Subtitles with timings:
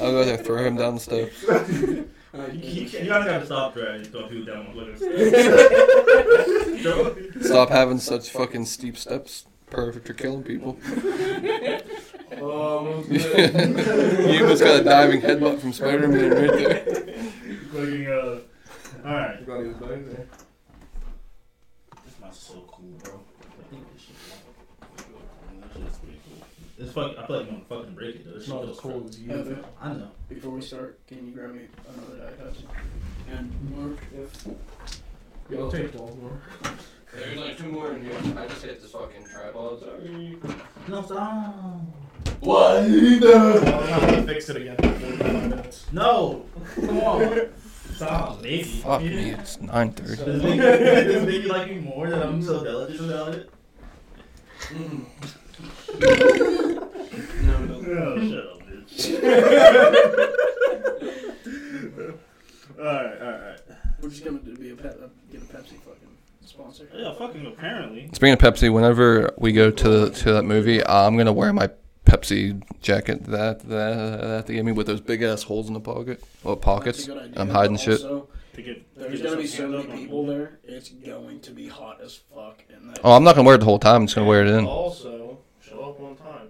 [0.00, 1.44] I'll go there, throw him down the steps.
[2.34, 4.96] Uh, you, you, you gotta have to stop dragging throw people down on Twitter.
[7.42, 9.46] Stop having such fucking steep steps.
[9.70, 10.76] Perfect for killing people.
[12.32, 16.80] Um, you almost got a diving headbutt from Spider-Man right there.
[17.72, 18.40] Fucking, uh,
[19.06, 19.46] alright.
[19.46, 20.26] Gotta use both there.
[22.04, 23.12] This mouse is so cool, bro.
[23.14, 24.16] I think this shit.
[25.60, 26.83] That shit's pretty cool.
[26.94, 27.18] It's fucking.
[27.18, 28.30] I feel like I'm gonna fucking break it though.
[28.32, 29.30] This It's shit not feels as cold as you.
[29.32, 30.10] Evan, I know.
[30.28, 31.62] before we start, can you grab me
[31.92, 32.64] another Diet Pepsi?
[33.32, 34.46] And Mark, if
[35.50, 36.40] Yeah, I'll take one more.
[37.12, 38.14] There's like two more in here.
[38.36, 39.80] I just hit this fucking tripod.
[39.80, 40.38] Sorry.
[40.86, 41.80] No, stop.
[42.40, 42.76] What?
[42.84, 44.76] I'm gonna fix it again.
[44.78, 45.86] after five minutes.
[45.90, 46.44] No.
[46.76, 47.48] Come on.
[47.96, 48.62] Stop, baby.
[48.62, 50.24] Fuck me, it's 9.30.
[50.24, 53.50] Does make, does make you like me more that I'm so diligent about it?
[54.72, 55.06] no, mm.
[56.00, 56.50] no.
[57.70, 60.14] Oh, shut up, bitch.
[62.78, 63.60] alright, alright.
[64.00, 66.88] We're just gonna be a pep, uh, get a Pepsi fucking sponsor.
[66.94, 68.08] Yeah, fucking apparently.
[68.12, 71.70] Speaking of Pepsi, whenever we go to the, to that movie, I'm gonna wear my
[72.04, 75.80] Pepsi jacket that that that they gave me with those big ass holes in the
[75.80, 77.06] pocket, well pockets.
[77.06, 77.40] That's a good idea.
[77.40, 78.02] I'm hiding shit.
[78.02, 80.58] Also, To get, there's get gonna be so many people the- there.
[80.64, 82.62] It's going to be hot as fuck.
[82.68, 83.00] In that.
[83.02, 84.02] Oh, I'm not gonna wear it the whole time.
[84.02, 84.66] I'm just gonna wear it in.
[84.66, 86.48] Also, show up on time.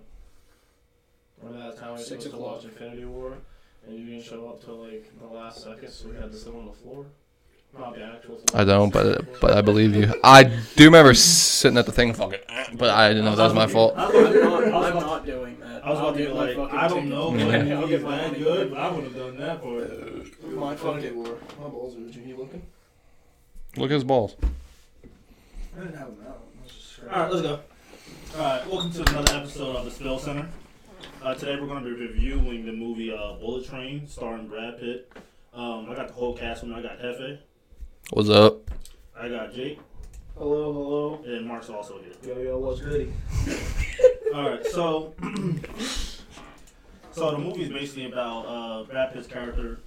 [1.45, 2.55] Remember that time we were Six supposed to o'clock.
[2.56, 3.37] watch Infinity War,
[3.87, 6.55] and you didn't show up till like the last second, so we had to sit
[6.55, 7.06] on the floor.
[7.77, 8.61] Not the actual floor.
[8.61, 10.12] I don't, but but I believe you.
[10.22, 12.39] I do remember sitting at the thing, fucking,
[12.78, 13.95] but I didn't know that was my fault.
[13.97, 15.84] I I'm not, I was I'm not doing that.
[15.84, 18.17] I was I'll about to be like, I don't know, but I'll he's get my
[18.17, 20.45] that good, but I would have done that for it.
[20.55, 21.17] My fucking.
[21.17, 21.37] War.
[21.61, 22.20] My balls are itchy.
[22.20, 22.62] You looking?
[23.77, 24.37] Look at his balls.
[25.77, 26.39] I didn't have them out.
[26.59, 27.61] I was just Alright, let's go.
[28.37, 30.48] Alright, welcome to another episode of the Spill Center.
[31.22, 35.10] Uh, today we're going to be reviewing the movie uh, Bullet Train, starring Brad Pitt.
[35.52, 36.78] Um, I got the whole cast with me.
[36.78, 37.38] I got Hefe,
[38.10, 38.59] What's up?
[39.19, 39.78] I got Jake,
[40.37, 41.22] Hello, hello.
[41.25, 42.34] and Mark's also here.
[42.34, 43.12] Yo, yo, what's goody?
[44.34, 45.15] Alright, so
[47.12, 49.78] so the movie is basically about uh, Brad Pitt's character,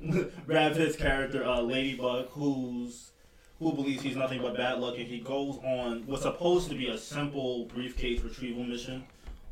[0.46, 3.10] Brad Pitt's character, uh, Ladybug, who's
[3.58, 6.88] who believes he's nothing but bad luck, and he goes on what's supposed to be
[6.88, 9.04] a simple briefcase retrieval mission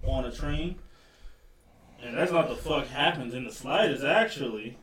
[0.05, 0.77] on a train,
[2.03, 4.05] and that's not the fuck happens in the slightest.
[4.05, 4.79] Actually,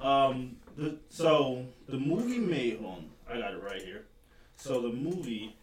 [0.00, 2.78] um, the, so the movie made.
[2.80, 4.06] Hold on, I got it right here.
[4.56, 5.56] So the movie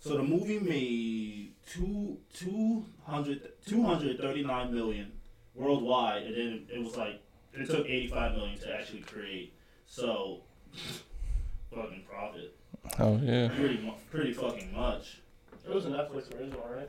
[0.00, 5.12] so the movie made two, two hundred two hundred thirty nine million
[5.54, 7.20] worldwide, and then it was like
[7.52, 9.52] it took 85 million to actually create.
[9.86, 10.40] So
[11.74, 12.56] fucking profit,
[12.98, 13.48] Oh yeah.
[13.48, 15.20] pretty pretty fucking much.
[15.66, 16.88] It was a Netflix original, right?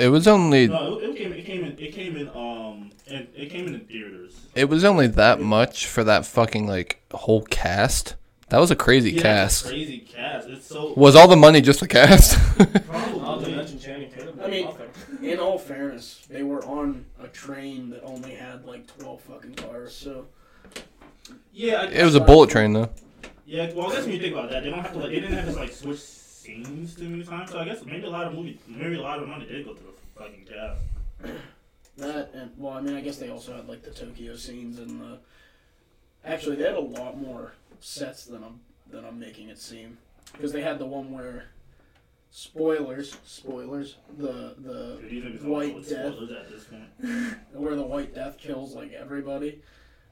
[0.00, 3.26] It was only No, it, it came it came in it came in um and
[3.36, 4.32] it came in in theaters.
[4.54, 8.14] it was only that much for that fucking like whole cast.
[8.48, 9.66] That was a crazy Yeah, it's a cast.
[9.66, 10.48] crazy cast.
[10.48, 12.38] It's so Was all the money just the cast?
[12.58, 13.54] Not to probably.
[13.54, 14.40] mention Channing Tatum.
[14.42, 14.86] I mean- nothing.
[15.22, 19.94] In all fairness, they were on a train that only had like 12 fucking cars,
[19.94, 20.26] so.
[21.52, 22.88] Yeah, I, it was a bullet train though.
[23.44, 25.20] Yeah, well, I guess when you think about that, they don't have to like they
[25.20, 25.98] didn't have to like switch
[26.54, 27.50] scenes too many times.
[27.50, 29.74] So I guess maybe a lot of movie, maybe a lot of money did go
[29.74, 30.80] to the fucking cast.
[31.96, 35.00] That and well, I mean, I guess they also had like the Tokyo scenes and
[35.00, 35.18] the.
[36.24, 38.60] Actually, they had a lot more sets than I'm
[38.90, 39.98] than I'm making it seem,
[40.32, 41.44] because they had the one where,
[42.30, 46.14] spoilers, spoilers, the the Dude, White Death.
[46.14, 47.36] spoilers at this point.
[47.52, 49.60] where the White Death kills like everybody.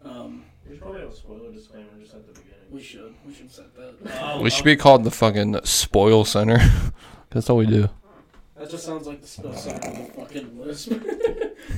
[0.05, 2.58] Um, We should probably have a spoiler disclaimer just at the beginning.
[2.71, 3.95] We should we should set that.
[4.23, 6.59] Uh, We should be called the fucking spoil center.
[7.31, 7.89] That's all we do.
[8.57, 10.93] That just sounds like the spill center with a fucking lisp.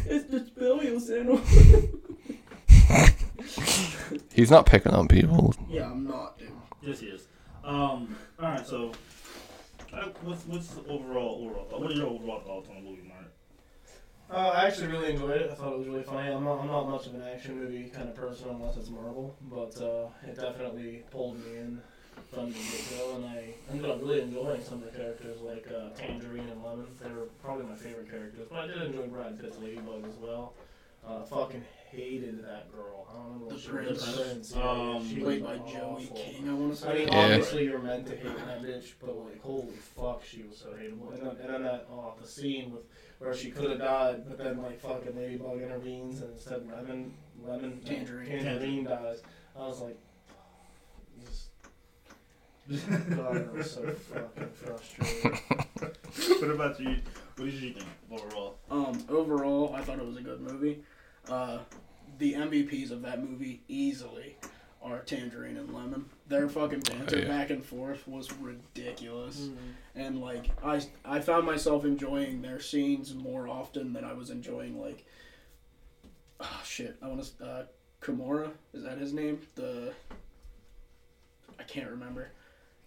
[0.07, 1.39] it's the spill center.
[4.33, 5.55] He's not picking on people.
[5.69, 6.49] Yeah, I'm not, dude.
[6.83, 7.27] Yes, he is.
[7.65, 8.17] Um.
[8.41, 8.67] All right.
[8.67, 8.93] So,
[9.93, 11.67] uh, what's what's the overall overall?
[11.67, 13.20] thought- What are your overall thoughts on the movie, Mark?
[14.31, 15.51] Uh, I actually really enjoyed it.
[15.51, 16.31] I thought it was really funny.
[16.31, 19.35] I'm not, I'm not much of an action movie kind of person unless it's Marvel,
[19.51, 21.81] but uh, it definitely pulled me in
[22.33, 25.67] from the get go, and I ended up really enjoying some of the characters like
[25.69, 26.87] uh, Tangerine and Lemon.
[27.03, 30.55] They were probably my favorite characters, but I did enjoy Brad Pitt's Ladybug as well.
[31.07, 33.07] Uh, fucking hated that girl.
[33.11, 33.69] I don't remember what The she.
[33.69, 34.05] Prince.
[34.17, 34.55] The Prince.
[34.57, 36.13] Yeah, Um, she Played by Joey.
[36.15, 36.89] King, I want to say.
[36.91, 37.09] I mean.
[37.09, 37.19] Yeah.
[37.25, 41.13] obviously you're meant to hate that bitch, but like, holy fuck, she was so hateable.
[41.15, 42.83] And then, and then that, oh, the scene with
[43.19, 47.13] where she could have died, but then like fucking Ladybug intervenes and instead lemon,
[47.45, 48.29] lemon, Tangerine.
[48.29, 49.23] tangerine dies.
[49.57, 49.99] I was like,
[51.21, 51.49] just,
[53.11, 55.39] God, I was so fucking frustrated.
[56.41, 56.97] what about you?
[57.41, 58.59] What did you think overall?
[58.71, 60.83] Um, overall, I thought it was a good movie.
[61.27, 61.61] Uh,
[62.19, 64.37] the MVPs of that movie easily
[64.83, 66.05] are Tangerine and Lemon.
[66.29, 67.29] Their fucking banter Oh, yeah.
[67.29, 69.57] back and forth was ridiculous, Mm.
[69.95, 74.79] and like I, I found myself enjoying their scenes more often than I was enjoying
[74.79, 75.07] like,
[76.41, 77.65] oh shit, I want to, uh,
[78.03, 79.41] Kimura is that his name?
[79.55, 79.95] The
[81.59, 82.33] I can't remember.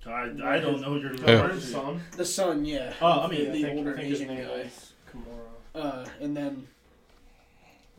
[0.06, 1.42] I, I don't know what you're Yeah.
[1.42, 2.02] talking His son.
[2.18, 2.94] The son, yeah.
[3.02, 4.44] Oh, I mean, Yeah, I the think, older I think his Asian guy.
[4.50, 5.46] was Kimura.
[5.76, 6.68] Uh, and then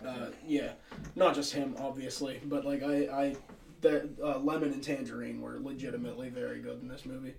[0.04, 0.72] Uh, yeah,
[1.16, 3.36] not just him, obviously, but like I, I,
[3.80, 7.34] that uh, Lemon and Tangerine were legitimately very good in this movie,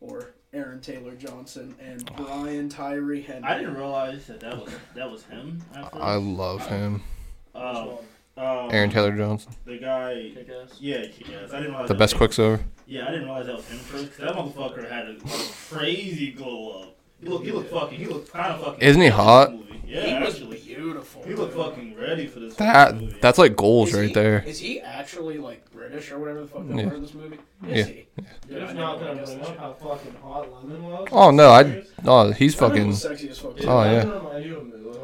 [0.00, 3.42] or Aaron Taylor Johnson and Brian Tyree Henry.
[3.48, 5.60] I didn't realize that that was that was him.
[5.74, 5.88] At.
[5.94, 7.02] I love him.
[7.54, 7.96] Um, Which
[8.36, 10.30] um, Aaron Taylor Johnson, the guy.
[10.34, 10.76] Kick ass.
[10.80, 11.52] Yeah, yes.
[11.52, 12.64] I didn't realize the that- best Quicksilver.
[12.86, 14.16] Yeah, I didn't realize that was him first.
[14.16, 15.16] 'cause that motherfucker had a
[15.70, 16.96] crazy glow up.
[17.20, 18.80] He looked, he looked fucking, he looked kind of fucking.
[18.80, 19.52] Isn't he hot?
[19.52, 19.80] movie.
[19.86, 21.22] Yeah, he was actually, beautiful.
[21.24, 23.16] he looked fucking ready for this That movie.
[23.20, 24.42] that's like goals Is right he- there.
[24.46, 26.86] Is he actually like British or whatever the fuck they Yeah.
[26.88, 27.38] were in this movie?
[27.68, 27.94] Is Yeah.
[27.94, 28.06] he?
[28.48, 31.08] You're I just never not gonna guessed bring that up how fucking hot Lemon was.
[31.12, 31.88] Oh no, I Serious?
[32.06, 33.56] oh he's Lemon fucking was sexy as fuck.
[33.56, 34.14] Did Oh, Lemon yeah.
[34.14, 35.03] remind you of Moo at all?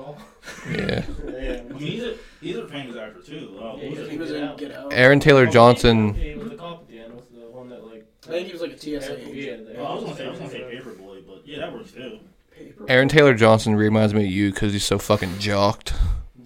[0.70, 1.04] Yeah.
[1.26, 1.60] yeah.
[1.68, 3.58] I mean, he's a he's a famous actor too.
[3.60, 4.10] Uh, Yeah, he it?
[4.10, 4.58] He was in Out.
[4.58, 4.92] Get Out.
[4.92, 6.14] Aaron Taylor Johnson.
[6.14, 7.14] He was the cop at the end.
[7.14, 8.06] Was the one that like.
[8.28, 9.68] I think he was like a TSA Yeah, agent.
[9.72, 11.72] yeah, Oh, I was gonna say I was gonna say Paper Boi, but yeah, that
[11.72, 12.18] works too.
[12.56, 12.84] Paper.
[12.88, 15.94] Aaron Taylor Johnson reminds me of you because he's so fucking jocked.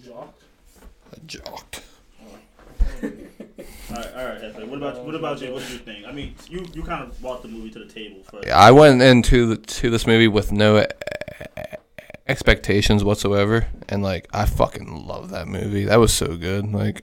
[0.03, 0.41] Jocked.
[1.27, 1.81] Jocked.
[3.03, 3.09] All
[4.01, 4.67] right, all right, Hefe.
[4.67, 5.53] What about what about you?
[5.53, 6.05] What did you think?
[6.07, 8.49] I mean, you you kind of brought the movie to the table first.
[8.49, 10.85] I went into the, to this movie with no
[12.27, 15.85] expectations whatsoever, and like I fucking love that movie.
[15.85, 16.71] That was so good.
[16.71, 17.01] Like,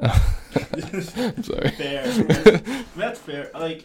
[0.00, 0.10] I'm
[1.02, 1.70] sorry.
[1.70, 2.06] fair.
[2.96, 3.50] That's fair.
[3.54, 3.84] Like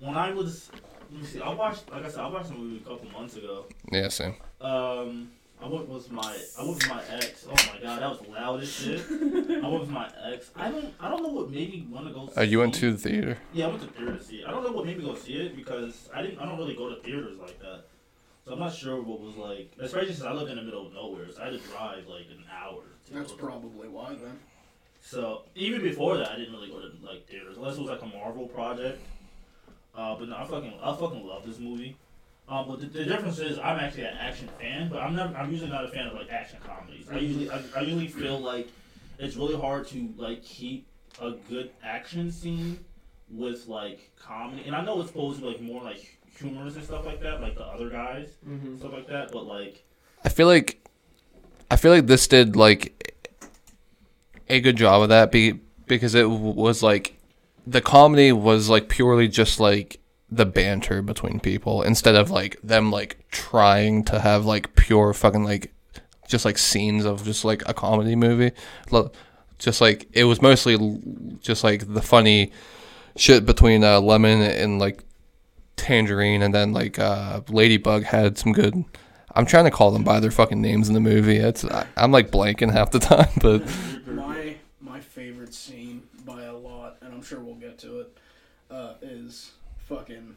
[0.00, 0.70] when I was,
[1.10, 1.40] let me see.
[1.40, 3.66] I watched, like I said, I watched the movie a couple months ago.
[3.90, 4.34] Yeah, same.
[4.60, 7.44] Um, I went with my, I went with my ex.
[7.48, 9.00] Oh my god, that was loud as shit.
[9.10, 10.50] I went with my ex.
[10.54, 12.30] I don't, I don't know what made me want to go.
[12.36, 13.38] Uh, you went to the theater.
[13.52, 14.46] Yeah, I went to theater to see it.
[14.46, 16.38] I don't know what made me go see it because I didn't.
[16.38, 17.84] I don't really go to theaters like that.
[18.48, 19.72] So I'm not sure what was like.
[19.78, 22.28] Especially since I live in the middle of nowhere, so I had to drive like
[22.30, 22.80] an hour.
[23.06, 24.38] To That's probably why then.
[25.02, 28.00] So even before that, I didn't really go to like theaters unless it was like
[28.00, 29.02] a Marvel project.
[29.94, 31.98] Uh, but no, I fucking I fucking love this movie.
[32.48, 35.50] Um, but the, the difference is I'm actually an action fan, but I'm never I'm
[35.50, 37.06] usually not a fan of like action comedies.
[37.12, 38.68] I usually I, I usually feel like
[39.18, 40.86] it's really hard to like keep
[41.20, 42.82] a good action scene
[43.30, 44.62] with like comedy.
[44.64, 47.40] And I know it's supposed to be like more like humorous and stuff like that,
[47.40, 48.76] like the other guys Mm-hmm.
[48.78, 49.30] stuff like that.
[49.32, 49.84] But like
[50.24, 50.84] I feel like,
[51.70, 53.22] I feel like this did like
[54.48, 55.30] a good job of that.
[55.32, 57.18] Be because it was like
[57.66, 60.00] the comedy was like purely just like
[60.30, 65.44] the banter between people instead of like them like trying to have like pure fucking
[65.44, 65.72] like
[66.26, 68.52] just like scenes of just like a comedy movie.
[68.90, 69.10] Lo-
[69.58, 71.00] Just like it was mostly l-
[71.40, 72.52] just like the funny
[73.16, 75.02] shit between uh, Lemon and like
[75.78, 78.84] Tangerine, and then like uh, Ladybug had some good.
[79.34, 81.36] I'm trying to call them by their fucking names in the movie.
[81.36, 83.62] It's I, I'm like blanking half the time, but
[84.06, 88.18] My my favorite scene by a lot, and I'm sure we'll get to it,
[88.70, 89.52] uh, is
[89.88, 90.34] fucking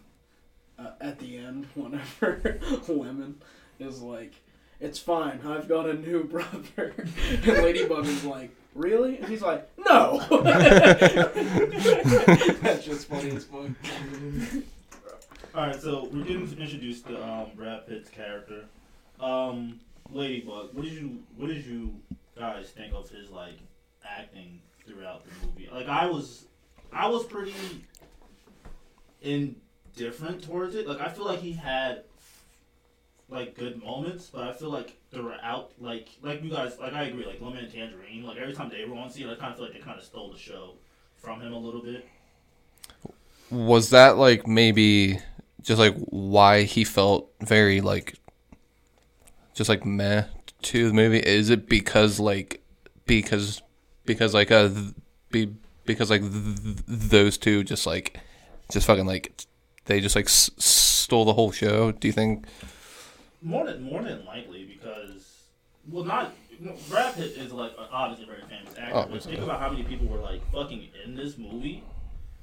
[0.80, 3.42] uh, at the end whenever Lemon
[3.80, 4.34] is like,
[4.80, 9.68] "It's fine, I've got a new brother," and Ladybug is like, "Really?" And he's like,
[9.80, 10.20] "No."
[12.62, 13.70] That's just funny as fuck.
[15.54, 18.64] All right, so we're getting introduced to um, Brad Pitt's character,
[19.20, 20.74] um, Ladybug.
[20.74, 21.94] What did you What did you
[22.38, 23.58] guys think of his like
[24.08, 25.70] acting throughout the movie?
[25.70, 26.46] Like I was,
[26.94, 27.54] I was pretty
[29.22, 30.88] indifferent towards it.
[30.88, 32.06] Like I feel like he had
[33.28, 37.26] like good moments, but I feel like throughout, like like you guys, like I agree,
[37.26, 39.66] like Lemon and Tangerine, like every time they were on scene, I kind of feel
[39.66, 40.76] like they kind of stole the show
[41.18, 42.08] from him a little bit.
[43.50, 45.20] was that like maybe
[45.64, 48.16] just like why he felt very like
[49.54, 50.26] just like meh
[50.64, 51.20] to the movie?
[51.20, 52.62] Is it because like
[53.06, 53.62] because
[54.06, 54.70] because like uh
[55.32, 55.54] be
[55.86, 58.20] because like th- th- those two just like
[58.72, 59.46] just fucking like
[59.86, 61.92] they just like s- stole the whole show?
[61.92, 62.46] Do you think?
[63.42, 65.12] More than more than likely because
[65.90, 69.60] well not know, Brad Pitt is like obviously a very famous actor, but think about
[69.60, 71.84] how many people were like fucking in this movie.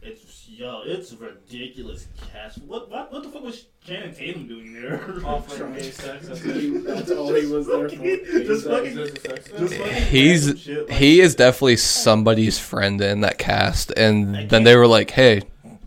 [0.01, 2.63] It's yo, it's ridiculous cast.
[2.63, 5.03] What what what the fuck was Channing Tatum doing there?
[5.25, 6.29] Offering gay sex.
[6.29, 6.41] That's.
[6.43, 7.97] He- That's all he was there for.
[7.97, 9.23] Just fucking- Is this
[9.59, 14.63] Just fucking He's- shit, like- He is definitely somebody's friend in that cast, and then
[14.63, 15.43] they were like, "Hey,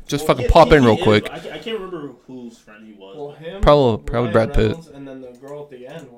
[0.08, 2.12] just Well, fucking yeah, pop he- in real is, quick." I, can't- I can't remember
[2.28, 3.16] whose friend he was.
[3.18, 4.66] Well, him, Probably- probably Ryan Brad Pitt.
[4.68, 6.18] Reynolds, and then the girl at the Who was Sandra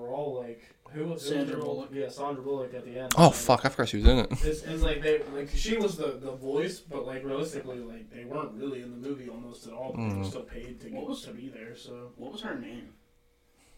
[0.93, 1.89] who was the girl- Bullock.
[1.91, 3.13] Yeah, Sandra Bullock at the end.
[3.17, 4.31] Oh fuck, I forgot she was in it.
[4.43, 8.25] It's, it's like they like she was the, the voice, but like realistically, like they
[8.25, 9.91] weren't really in the movie almost at all.
[9.93, 10.29] But They were Mhm.
[10.29, 11.75] still paid to What get, was- to be there.
[11.75, 12.89] So What was her name?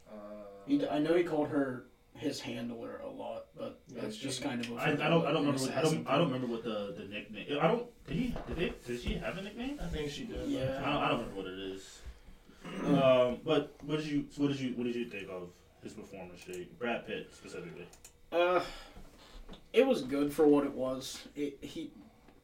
[0.09, 0.13] uh,
[0.67, 4.41] He, d- I know he called her his handler a lot, but Yeah, that's just
[4.41, 4.71] kind of.
[4.71, 6.95] a I, I don't I don't remember what, I don't I don't remember what the,
[6.97, 7.57] the nickname.
[7.61, 9.79] I don't did he did they did she have a nickname?
[9.81, 10.47] I think she did.
[10.47, 10.81] Yeah.
[10.83, 11.99] I don't, I don't remember what it is.
[12.85, 15.49] um, but what did you what did you what did you think of
[15.85, 16.43] his performance?
[16.77, 17.87] Brad Pitt specifically.
[18.31, 18.61] Uh,
[19.71, 21.21] it was good for what it was.
[21.35, 21.91] It, he,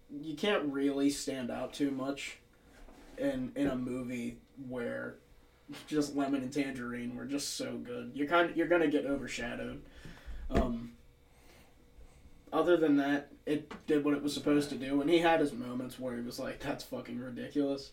[0.09, 2.37] you can't really stand out too much,
[3.17, 4.37] in in a movie
[4.69, 5.15] where
[5.87, 8.11] just lemon and tangerine were just so good.
[8.13, 9.81] You're kind of, you're gonna get overshadowed.
[10.49, 10.93] Um.
[12.53, 15.53] Other than that, it did what it was supposed to do, and he had his
[15.53, 17.91] moments where he was like, "That's fucking ridiculous."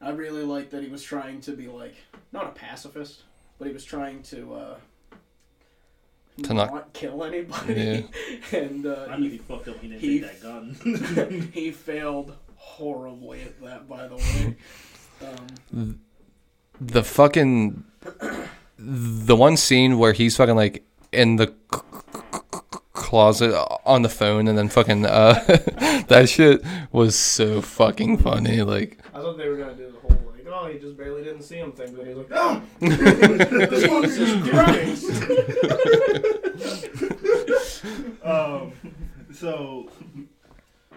[0.00, 1.94] I really liked that he was trying to be like
[2.32, 3.22] not a pacifist,
[3.58, 4.76] but he was trying to uh,
[6.44, 8.06] To not- kill anybody.
[8.52, 9.78] and uh, I knew he fucked up.
[9.80, 11.50] He didn't he- take that gun.
[11.54, 14.56] he failed horribly at that, by the way.
[15.72, 16.00] Um,
[16.80, 17.84] The fucking
[18.78, 20.82] the one scene where he's fucking like
[21.12, 21.80] in the c-
[22.14, 22.38] c-
[22.72, 23.54] c- closet
[23.84, 25.34] on the phone and then fucking uh
[26.08, 29.99] that shit was so fucking funny like I thought they were gonna do the like,
[30.60, 32.62] oh, he just barely didn't see him thing, but he's like, oh,
[34.06, 35.10] Jesus Christ.
[38.24, 38.72] um,
[39.32, 39.88] so,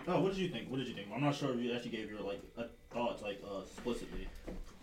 [0.07, 0.69] oh, what did you think?
[0.69, 1.07] What did you think?
[1.13, 2.41] I'm not sure if you actually gave your like
[2.91, 4.27] thoughts like uh, explicitly.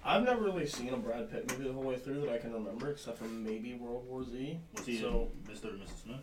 [0.04, 2.52] I've never really seen a Brad Pitt movie the whole way through that I can
[2.54, 4.58] remember, except for maybe World War Z.
[4.76, 5.64] Was he So- in Mr.
[5.74, 6.02] and Mrs.
[6.04, 6.20] Smith?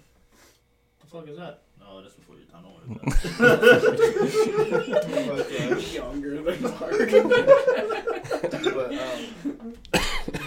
[0.99, 1.61] What the fuck is that?
[1.79, 2.63] No, that's before your time.
[2.63, 2.83] Don't worry
[5.37, 5.93] about that.
[5.93, 6.97] younger than Mark.
[8.73, 9.73] but, um,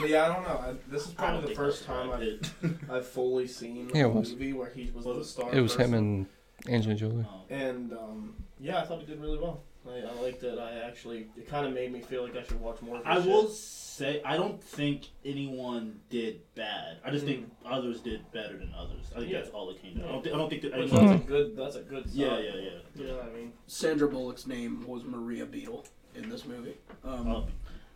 [0.01, 0.61] but yeah, I don't know.
[0.67, 2.55] I, this is probably the first time I've,
[2.91, 4.31] I've fully seen Yeah, a it was.
[4.33, 5.55] movie where he was the star.
[5.55, 6.27] it was him and
[6.69, 7.21] Angelina Jolie.
[7.25, 9.63] Um, And um, yeah, I thought he did really well.
[9.89, 10.59] I, I liked it.
[10.59, 12.99] I actually, it kind of made me feel like I should watch more.
[12.99, 13.33] Of his I shit.
[13.33, 16.99] will say I don't think anyone did bad.
[17.05, 19.05] I just think others did better than others.
[19.15, 19.33] I think Mm.
[19.33, 19.39] Yeah.
[19.41, 20.09] that's all it came down.
[20.09, 20.75] I don't, think, I don't think that.
[20.75, 21.57] I Which don't that's a good.
[21.57, 22.07] That's a good.
[22.13, 22.45] yeah, sign.
[22.45, 22.71] yeah, yeah.
[22.95, 23.53] You know what I mean?
[23.67, 27.43] Sandra Bullock's name was Maria Beetle in this movie, um, Uh,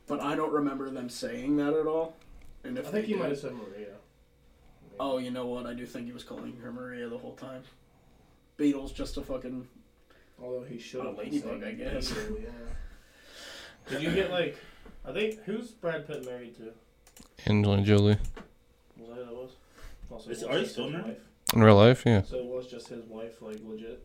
[0.07, 2.17] but I don't remember them saying that at all.
[2.64, 3.88] And if I think they he might have said Maria.
[4.99, 5.67] Oh, you know what?
[5.67, 7.62] I do think he was calling her Maria the whole time.
[8.57, 9.67] Beetle's just a fucking.
[10.44, 12.12] Although he should have been ladybug, I guess.
[12.12, 12.48] Yeah.
[13.90, 14.56] Did you get like?
[15.06, 16.72] I think who's Brad Pitt married to?
[17.50, 18.18] Angelina Jolie.
[18.98, 19.50] Was that who that was?
[20.10, 21.06] Also, Is- it are was they just still his married?
[21.06, 21.18] wife.
[21.54, 22.22] In real life, yeah.
[22.22, 24.02] So it was just his wife, like legit.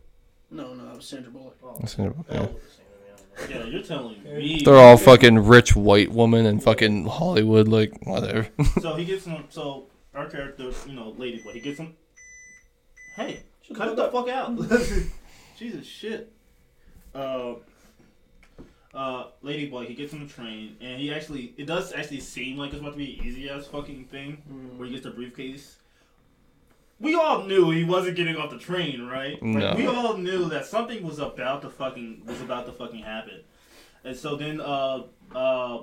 [0.50, 1.56] No, no, that was Sandra Bullock.
[1.62, 2.40] Oh, That's it, they yeah.
[2.40, 3.66] all look the same to me, I don't know.
[3.66, 4.62] yeah, you're telling me.
[4.64, 8.48] They're all fucking rich white women in fucking Hollywood, like whatever.
[8.80, 9.44] So he gets him.
[9.48, 11.94] So our character, you know, Ladyboy, he gets him.
[13.16, 14.56] Hey, Shut cut the the fuck out.
[15.60, 16.32] Jesus shit.
[17.14, 17.56] Uh,
[18.94, 22.70] uh, Ladyboy, he gets on the train, and he actually, it does actually seem like
[22.72, 24.38] it's about to be an easy ass fucking thing
[24.76, 25.76] where he gets the briefcase.
[26.98, 29.40] We all knew he wasn't getting off the train, right?
[29.42, 29.58] No.
[29.68, 33.40] Like, we all knew that something was about to fucking was about to fucking happen,
[34.04, 35.82] and so then uh uh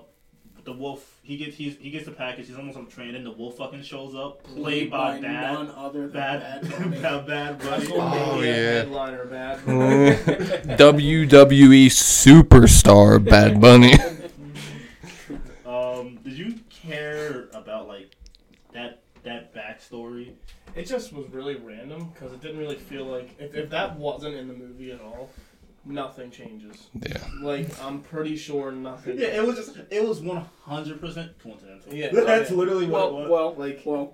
[0.67, 2.47] the wolf he gets he's, he gets the package.
[2.47, 5.69] He's almost on the train, and the wolf fucking shows up, played by, bad none
[5.71, 6.99] other than bad Bad Bunny.
[7.01, 7.97] bad bad That's buddy.
[7.97, 8.53] what made Oh, the yeah.
[8.53, 9.59] headliner bad.
[10.77, 13.93] WWE superstar Bad Bunny.
[15.65, 18.11] Um, did you care about like
[18.73, 20.33] that that backstory?
[20.75, 24.35] It just was really random because it didn't really feel like if, if that wasn't
[24.35, 25.29] in the movie at all,
[25.87, 26.87] nothing changes.
[27.07, 27.17] Yeah.
[27.41, 29.17] Like I'm pretty sure nothing.
[29.19, 31.93] Yeah, it was just it was one hundred percent coincidental.
[31.93, 32.55] Yeah, that's okay.
[32.55, 33.29] literally what Well, it was.
[33.29, 34.13] well, like well.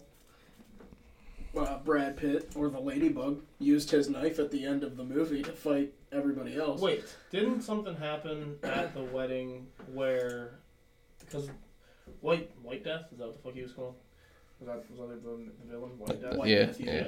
[1.56, 5.44] Uh, Brad Pitt or the Ladybug used his knife at the end of the movie
[5.44, 6.82] to fight everybody else.
[6.82, 10.56] Wait, didn't something happen at the wedding where
[11.20, 11.52] because
[12.22, 13.94] White White Death is that what the fuck he was called?
[14.60, 16.38] Was that was that the, the villain White Death?
[16.38, 17.08] White Yeah, Death, yeah.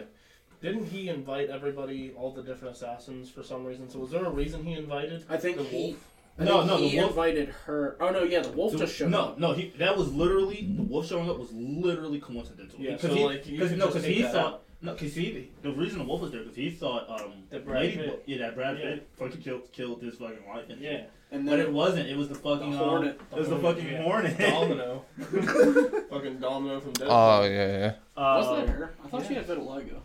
[0.62, 3.89] Didn't he invite everybody, all the different assassins, for some reason?
[3.89, 5.24] So was there a reason he invited?
[5.29, 5.77] I think the he.
[5.77, 6.12] wolf?
[6.38, 7.95] I No, think no, the wolf- invited her.
[8.01, 9.39] Oh no, yeah, the wolf The- just showed no, up.
[9.39, 12.79] no, no, he that was literally the wolf showing up was literally coincidental.
[12.79, 14.63] Yeah, because so, he, like, you cause, no, because he thought out.
[14.81, 17.81] no, because he the reason the wolf was there because he thought um That Brad
[17.83, 18.24] Lady, Pitt.
[18.25, 18.83] yeah that Brad Yeah.
[18.95, 22.09] Pitt fucking killed killed his fucking wife and Yeah, And but it wasn't.
[22.09, 24.50] It was the fucking The um, it was the The fucking hornet, yeah.
[24.51, 24.77] hornet.
[24.77, 25.05] Domino.
[26.09, 27.07] Fucking Domino from Deadpool.
[27.09, 27.93] Oh yeah, yeah.
[28.17, 28.93] Uh, was that her?
[29.03, 29.39] I thought she yeah.
[29.43, 30.00] had vitiligo.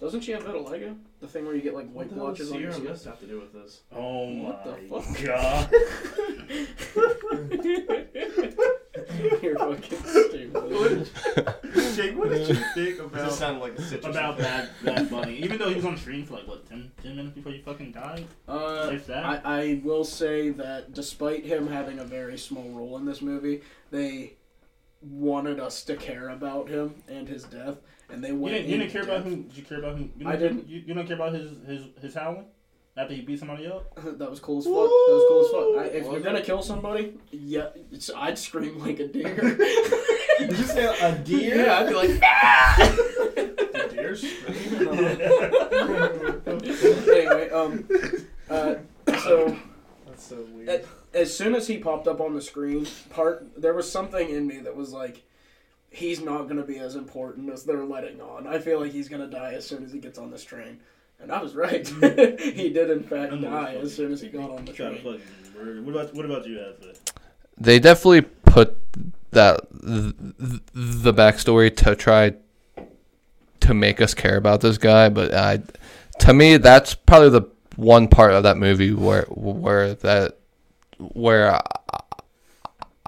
[0.00, 0.96] Doesn't she have vitiligo?
[1.20, 2.92] The thing where you get like What white the blotches on your Sierra skin.
[2.92, 3.80] Mist have to do with this?
[3.94, 5.24] Oh What the my fuck?
[5.24, 5.70] god.
[9.42, 11.10] You're fucking stupid.
[11.96, 14.14] Jake, what did you think This about sounded like a citrus.
[14.16, 15.36] about Bad Bad Bunny?
[15.38, 17.92] Even though he was on stream for like what 10, 10 minutes before he fucking
[17.92, 18.26] died.
[18.46, 19.24] Uh, If that.
[19.24, 23.62] I, I will say that despite him having a very small role in this movie,
[23.90, 24.34] they
[25.02, 27.76] wanted us to care about him and his death,
[28.10, 29.26] and they you didn't, you didn't care about depth.
[29.26, 29.42] him.
[29.42, 30.12] Did you care about him?
[30.18, 30.68] You I didn't.
[30.68, 32.46] You, you don't care about his his his howling
[32.96, 33.94] after he beat somebody up.
[34.18, 34.74] that was cool as fuck.
[34.74, 35.92] That was cool as fuck.
[35.94, 39.34] I, if Was you're gonna kill somebody, yeah, it's, I'd scream like a deer.
[40.38, 41.64] Did you say a deer?
[41.66, 42.08] yeah, I'd be like.
[43.72, 44.88] The deer scream.
[46.48, 47.84] anyway, um,
[48.50, 48.74] uh,
[49.22, 49.56] so
[50.06, 50.68] That's so weird.
[50.68, 50.84] At-
[51.14, 54.58] as soon as he popped up on the screen, part there was something in me
[54.60, 55.22] that was like,
[55.98, 58.46] he's not gonna be as important as they're letting on.
[58.46, 60.78] I feel like he's gonna die as soon as he gets on this train,
[61.20, 61.84] and I was right.
[61.84, 62.56] Mm-hmm.
[62.56, 65.02] he did in fact die as soon as he got on the train.
[65.02, 66.94] What about what about you, Ashley?
[67.58, 68.76] They definitely put
[69.32, 72.34] that th- th- the backstory to try
[73.60, 75.60] to make us care about this guy, but I,
[76.20, 77.42] to me, that's probably the
[77.76, 80.38] one part of that movie where where that
[80.98, 81.60] where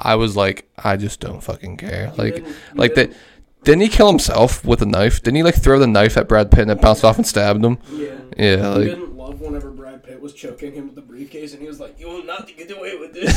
[0.01, 2.13] I, was like, I just don't fucking care.
[2.17, 3.09] Like, didn't- like that.
[3.11, 3.17] didn't-
[3.65, 5.23] Didn't he kill himself with a knife?
[5.23, 7.63] Didn't he like throw the knife at Brad Pitt and it bounced off and stabbed
[7.65, 7.77] him?
[7.93, 8.07] Yeah.
[8.39, 11.61] Yeah, He like didn't love whenever Brad Pitt was choking him with the briefcase, and
[11.61, 13.37] he was like, "You will not get away with this."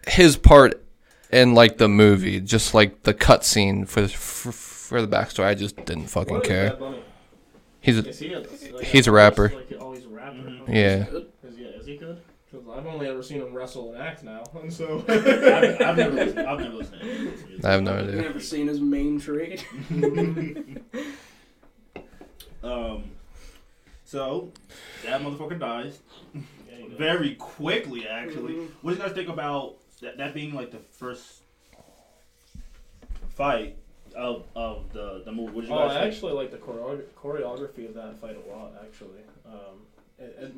[0.07, 0.83] his part
[1.31, 5.47] in like the movie, just like the cutscene for, for for the backstory.
[5.47, 6.77] I just didn't fucking care.
[7.87, 8.07] Bad Bunny?
[8.07, 9.53] He's a, Is he a, like, He's a rapper.
[9.55, 10.37] Like, oh, he's a rapper.
[10.37, 10.61] Mhm.
[10.63, 10.81] Okay.
[10.81, 11.07] yeah.
[11.49, 12.21] Is he, is he good?
[12.51, 15.05] Because I've only ever seen him wrestle and act now, and so.
[15.09, 16.41] I've, I've never listened.
[16.41, 17.01] I've never listened.
[17.01, 17.27] To any
[17.59, 17.65] of.
[17.65, 18.21] I have no I've idea.
[18.23, 19.63] never seen his main trade.
[22.63, 23.05] Um.
[24.05, 24.53] So
[25.05, 25.99] that motherfucker dies
[26.35, 26.41] Yeah,
[26.79, 26.97] you know.
[26.97, 28.07] very quickly.
[28.09, 28.69] Actually, Mhm.
[28.83, 31.43] what do you guys think about that, that being like the first
[33.29, 33.77] fight
[34.17, 35.53] of of the the movie?
[35.53, 36.15] What did you Oh, guys I think?
[36.15, 38.73] actually like the choreo- choreography of that fight a lot.
[38.83, 39.87] Actually, um,
[40.19, 40.53] it, it,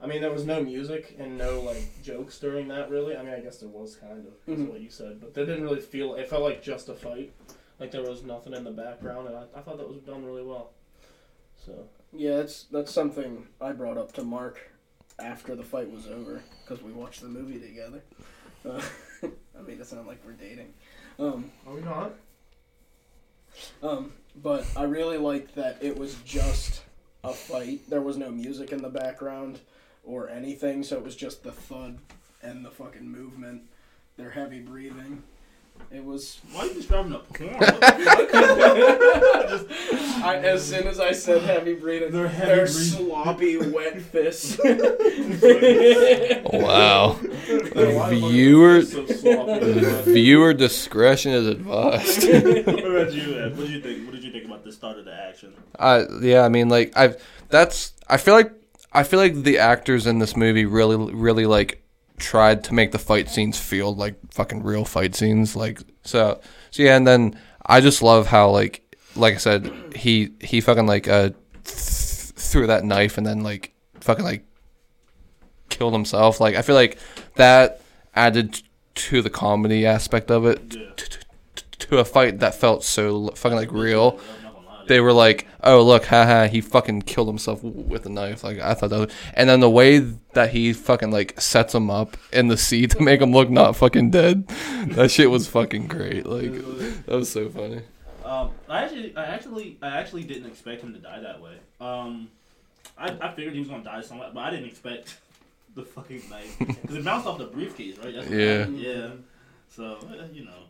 [0.00, 2.90] I mean, there was no music and no like jokes during that.
[2.90, 4.68] Really, I mean, I guess there was kind of, is Mhm.
[4.70, 6.14] what you said, but they didn't really feel.
[6.14, 7.32] It felt like just a fight.
[7.78, 10.42] Like there was nothing in the background, and I, I thought that was done really
[10.44, 10.70] well.
[11.64, 14.70] So Yeah, that's that's something I brought up to Mark
[15.18, 18.02] after the fight was over because we watched the movie together.
[18.64, 18.80] Uh,
[19.58, 20.72] I made it sound like we're dating.
[21.18, 22.14] Um, are we not?
[23.82, 24.12] Um,
[24.42, 26.82] but I really liked that it was just
[27.24, 27.88] a fight.
[27.88, 29.60] There was no music in the background
[30.04, 31.98] or anything, so it was just the thud
[32.42, 33.62] and the fucking movement,
[34.16, 35.22] their heavy breathing.
[35.90, 36.40] It was.
[36.52, 37.50] Why are you describing a porn?
[37.52, 37.80] What
[38.30, 40.24] the fuck?
[40.24, 43.06] I, as soon as I said heavy breathing, They're heavy their breathing.
[43.06, 44.56] sloppy, wet fists.
[46.52, 47.18] Wow.
[47.20, 50.12] The Viewer- is it so sloppy?
[50.12, 52.22] Viewer discretion is advised.
[52.66, 53.56] what about you, Ed?
[53.56, 54.04] What did you think?
[54.06, 55.52] What did you think about the start of the action?
[55.78, 58.52] I yeah, I mean like I've that's I feel like
[58.92, 61.81] I feel like the actors in this movie really really like
[62.18, 66.82] tried to make the fight scenes feel like fucking real fight scenes like so so
[66.82, 71.08] yeah and then I just love how like like I said he he fucking like
[71.08, 71.30] uh
[71.64, 74.44] th- threw that knife and then like fucking like
[75.68, 76.98] killed himself like I feel like
[77.36, 77.80] that
[78.14, 78.62] added
[78.94, 80.90] to the comedy aspect of it Yeah.
[80.96, 81.08] to,
[81.56, 84.20] to, to a fight that felt so fucking like real
[84.82, 84.94] I'm not gonna lie.
[84.96, 88.74] they were like, "Oh, look, haha, he fucking killed himself with a knife." Like I
[88.74, 89.98] thought that, was, and then the way
[90.34, 93.76] that he fucking like sets him up in the seat to make him look not
[93.76, 94.46] fucking dead,
[94.88, 96.26] that shit was fucking great.
[96.26, 96.52] Like
[97.06, 97.82] that was so funny.
[98.24, 101.54] Um, I actually, I actually, I actually didn't expect him to die that way.
[101.80, 102.28] Um,
[102.96, 105.16] I, I figured he was gonna die somewhere, but I didn't expect
[105.74, 108.14] the fucking knife because it bounced off the briefcase, right?
[108.14, 108.58] That's what Yeah.
[108.58, 108.78] happened.
[108.78, 109.08] yeah.
[109.68, 110.64] So uh, you know,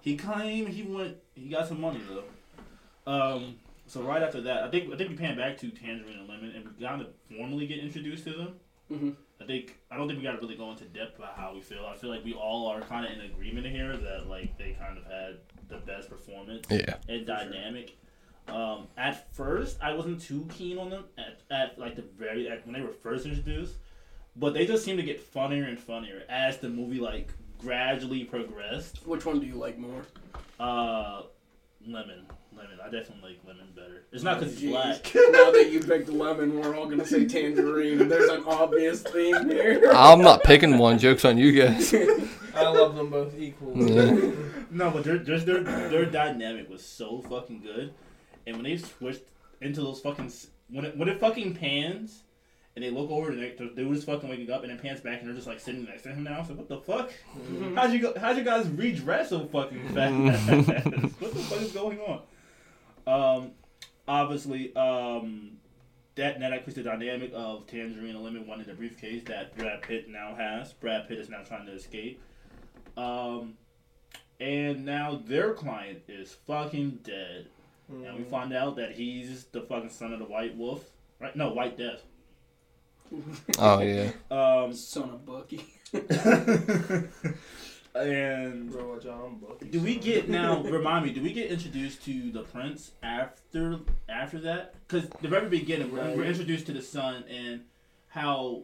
[0.00, 2.22] he claimed he went, he got some money though.
[3.08, 6.28] Um, so right after that, I think I think we pan back to Tangerine and
[6.28, 8.54] Lemon, and we got to formally get introduced to them.
[8.88, 11.54] hmm I think I don't think we got to really go into depth about how
[11.54, 11.86] we feel.
[11.86, 14.98] I feel like we all are kind of in agreement here that like they kind
[14.98, 17.96] of had the best performance Yeah, and dynamic.
[18.48, 22.66] Um, at first, I wasn't too keen on them at, at like the very at,
[22.66, 23.74] when they were first introduced,
[24.36, 29.06] but they just seemed to get funnier and funnier as the movie like gradually progressed.
[29.06, 30.02] Which one do you like more?
[30.58, 31.22] Uh,
[31.86, 32.26] lemon,
[32.58, 32.78] lemon.
[32.82, 34.04] I definitely like lemon better.
[34.12, 34.72] It's not because he's Jeez.
[34.72, 35.14] black.
[35.32, 38.08] now that you picked lemon, we're all gonna say tangerine.
[38.08, 39.90] There's an obvious theme here.
[39.94, 40.98] I'm not picking one.
[40.98, 41.94] Jokes on you guys.
[41.94, 42.18] I
[42.54, 43.94] I love them both equally.
[43.94, 44.32] Yeah.
[44.70, 47.94] No, but their their their, their dynamic was so fucking good,
[48.46, 49.22] and when they switched
[49.60, 50.32] into those fucking
[50.70, 52.22] when it when it fucking pans,
[52.74, 55.20] and they look over and they they was fucking waking up, and it pans back
[55.20, 56.36] and they're just like sitting next to him now.
[56.36, 57.10] I was like, what the fuck?
[57.36, 57.74] Mm-hmm.
[57.74, 58.18] How'd you go?
[58.18, 60.48] How'd you guys redress so fucking fast?
[61.18, 62.20] what the fuck is going on?
[63.08, 63.52] Um,
[64.06, 65.52] obviously, um,
[66.16, 70.08] that that increased the dynamic of Tangerine and Lemon wanting the briefcase that Brad Pitt
[70.08, 70.72] now has.
[70.74, 72.20] Brad Pitt is now trying to escape.
[72.96, 73.54] Um,
[74.40, 77.46] and now their client is fucking dead,
[77.88, 80.84] and we find out that he's the fucking son of the White Wolf,
[81.18, 81.34] right?
[81.34, 82.02] No, White Death.
[83.58, 84.10] Oh yeah.
[84.30, 85.64] Um, Son of Bucky.
[88.00, 89.66] and Bro, John Bucky.
[89.66, 90.62] Do we get now?
[90.62, 91.12] remind me.
[91.12, 94.74] Do we get introduced to the prince after after that?
[94.86, 97.62] Because the very beginning, we're, we're introduced to the son and
[98.08, 98.62] how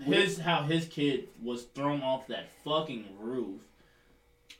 [0.00, 3.60] his how his kid was thrown off that fucking roof.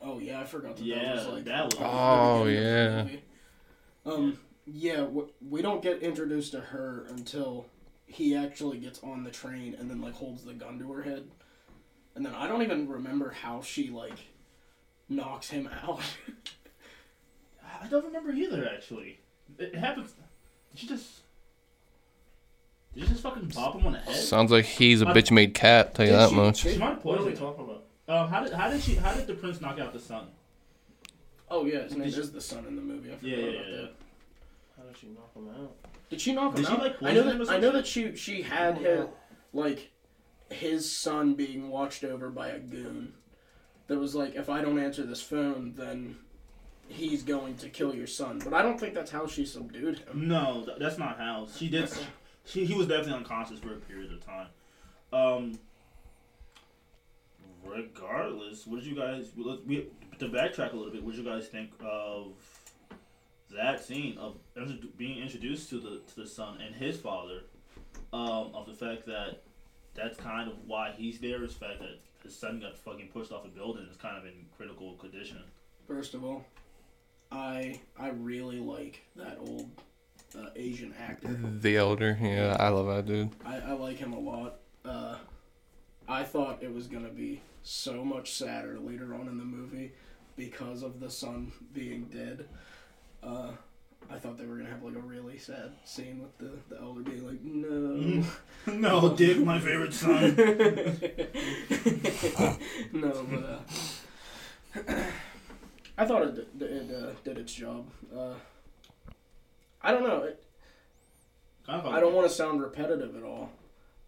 [0.01, 0.85] Oh yeah, I forgot that.
[0.85, 4.13] Yeah, that was like that was- Oh, beginning of the yeah.
[4.13, 4.39] Um.
[4.65, 7.67] Yeah, w- we don't get introduced to her until
[8.07, 11.25] he actually gets on the train and then like holds the gun to her head,
[12.15, 14.19] and then I don't even remember how she like
[15.09, 16.01] knocks him out.
[17.83, 18.69] I don't remember either.
[18.69, 19.19] Actually,
[19.59, 20.15] it happens.
[20.73, 21.21] Did you just
[22.95, 24.15] did you just fucking bop him on the head?
[24.17, 25.95] Sounds like he's a bitch made cat.
[25.95, 26.57] Tell you Did that she- much.
[26.59, 27.85] She might have What are we talking about?
[28.09, 30.27] Um, how did how did she how did the prince knock out the sun?
[31.51, 33.13] oh yeah, his name Did she- is the sun in the movie.
[33.13, 33.77] I forgot Yeah, yeah, about yeah.
[33.77, 33.93] that.
[34.77, 35.77] How did she knock him out?
[36.11, 36.81] Did she knock Did him she, out?
[36.81, 39.09] like, I know poison him or that I know that she she had him
[39.53, 39.91] like
[40.53, 43.15] his son being watched over by a goon.
[43.89, 46.17] That was like, if I don't answer this phone, then
[46.89, 48.41] he's going to kill your son.
[48.43, 50.29] But I don't think that's how she subdued him.
[50.29, 51.49] No, that's not how.
[51.57, 51.91] She did.
[52.45, 54.47] She, he was definitely unconscious for a period of time.
[55.13, 55.59] Um.
[57.65, 59.31] Regardless, what did you guys?
[59.37, 59.87] Let's we
[60.19, 61.03] to backtrack a little bit.
[61.03, 62.33] What did you guys think of
[63.55, 64.37] that scene of
[64.97, 67.43] being introduced to the to the son and his father?
[68.13, 69.43] Um, of the fact that
[69.95, 71.43] that's kind of why he's there.
[71.45, 73.87] Is the fact that his son got fucking pushed off a building.
[73.91, 75.43] Is kind of in critical condition.
[75.87, 76.45] First of all,
[77.31, 79.71] I I really like that old
[80.39, 81.39] uh, Asian actor.
[81.61, 82.19] The elder.
[82.21, 83.31] Yeah, I love that dude.
[83.45, 84.57] I, I like him a lot.
[84.85, 85.17] Uh,
[86.09, 89.93] I thought it was gonna be so much sadder later on in the movie
[90.37, 92.49] because of the son being dead.
[93.23, 93.53] Uh,
[94.11, 97.01] I thought they were gonna have like a really sad scene with the, the elder
[97.01, 98.23] being like, no.
[98.73, 100.37] no, Dick, my favorite son.
[102.93, 103.59] no, but uh,
[105.99, 107.87] I thought it, d- it uh, did its job.
[108.15, 108.35] Uh,
[109.83, 110.23] I don't know.
[110.23, 110.43] It,
[111.69, 113.51] I don't want to sound repetitive at all,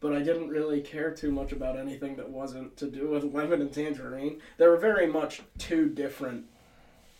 [0.00, 3.60] but I didn't really care too much about anything that wasn't to do with lemon
[3.60, 4.40] and tangerine.
[4.58, 6.46] There were very much two different,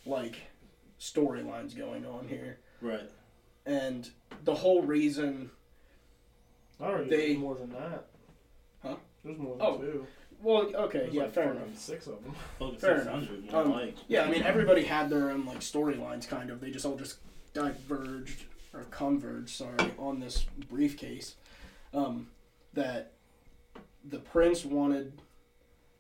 [0.04, 0.36] like,
[1.00, 3.10] storylines going on here, Right.
[3.66, 4.10] and
[4.44, 5.50] the whole reason.
[6.80, 8.06] I already They- more than that.
[8.82, 8.96] Huh?
[9.24, 10.06] There's more than two.
[10.42, 11.76] Well, okay, There's yeah, like fair enough.
[11.78, 12.34] Six of them.
[12.58, 13.96] Fucking Fair 600, more Um, like.
[14.08, 16.60] Yeah, I mean everybody had their own like storylines, kind of.
[16.60, 17.18] They just all just
[17.54, 18.44] diverged
[18.74, 21.36] or converged, sorry, on this briefcase.
[21.94, 22.28] Um,
[22.74, 23.12] that
[24.04, 25.22] the prince wanted,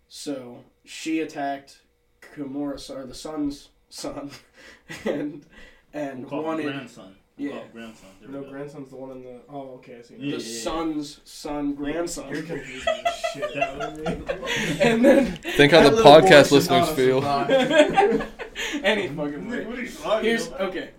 [0.08, 1.78] so she attacked
[2.20, 4.30] Kimura, or the son's son,
[5.06, 5.46] and
[5.94, 7.16] and We'll call him wanted grandson.
[7.38, 7.54] We'll Yeah.
[7.62, 8.08] him grandson.
[8.20, 9.40] There No, grandson's the one in the.
[9.48, 10.14] Oh, okay, I see.
[10.18, 10.60] Yeah, the yeah, yeah.
[10.62, 14.80] son's son grandson, You're confusing the shit out of me.
[14.82, 17.22] and then Think how the podcast listeners feel.
[17.22, 17.50] survive.
[18.84, 19.64] any fucking way.
[19.64, 20.60] What are you talking Here's about?
[20.62, 20.90] okay.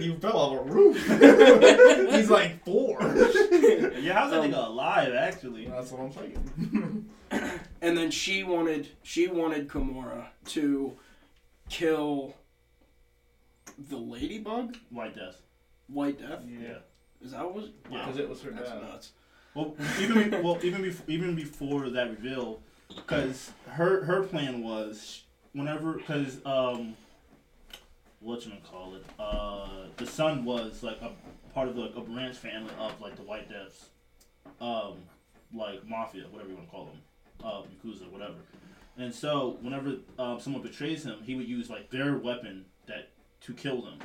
[0.00, 0.96] You fell off a roof.
[2.14, 2.96] He's like four.
[4.00, 5.66] Yeah, how's that Um, nigga alive, actually?
[5.66, 7.10] That's what I'm saying.
[7.82, 10.94] and then she wanted she wanted Kimura to
[11.68, 12.34] kill
[13.88, 15.36] the ladybug, White Death.
[15.88, 16.40] White Death.
[16.46, 16.78] Yeah.
[17.22, 17.54] Is that what?
[17.54, 17.98] Was, Yeah.
[18.04, 18.82] Because it was her That's dad.
[18.82, 19.12] nuts.
[19.54, 22.60] Well, even be- well, even before even before that reveal,
[22.94, 26.96] because her her plan was whenever because um,
[28.20, 29.04] what you call it?
[29.18, 31.10] Uh, the son was like a
[31.52, 33.90] part of like a branch family of like the White Deaths,
[34.60, 34.94] um,
[35.54, 37.00] like mafia, whatever you want to call them,
[37.44, 38.34] uh, yakuza, whatever.
[38.96, 42.71] And so whenever um, someone betrays him, he would use like their weapon that
[43.44, 43.98] to kill them.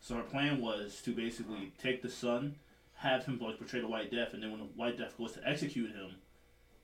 [0.00, 2.56] So our plan was to basically take the son
[2.98, 5.48] have him like portray the White Death, and then when the White Death goes to
[5.48, 6.16] execute him,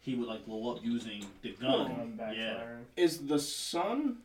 [0.01, 2.15] he would like blow up using the gun.
[2.17, 2.63] Gun yeah.
[2.97, 4.19] Is the son?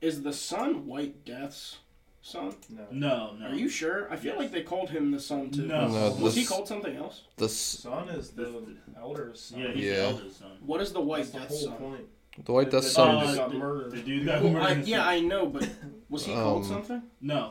[0.00, 1.78] Is the son White Death's
[2.22, 2.56] son?
[2.68, 2.86] No.
[2.90, 3.46] no, no.
[3.46, 4.10] Are you sure?
[4.12, 4.38] I feel Yes.
[4.40, 5.66] like they called him the son too.
[5.66, 5.86] No.
[5.88, 7.22] No, Was he called something else?
[7.36, 8.62] The Son is the
[8.98, 9.60] elder's son.
[9.60, 9.94] Yeah, he's Yeah.
[9.94, 10.50] the eldest son.
[10.66, 11.78] What is the White That's Death's whole son?
[11.78, 12.08] point.
[12.44, 13.16] The white dust the, son.
[13.16, 13.90] Uh, dude got murdered.
[13.92, 14.66] The dude got Well, murdered.
[14.66, 15.06] I, in yeah.
[15.06, 15.68] I know, but
[16.08, 17.02] was he called Um, something?
[17.20, 17.50] No,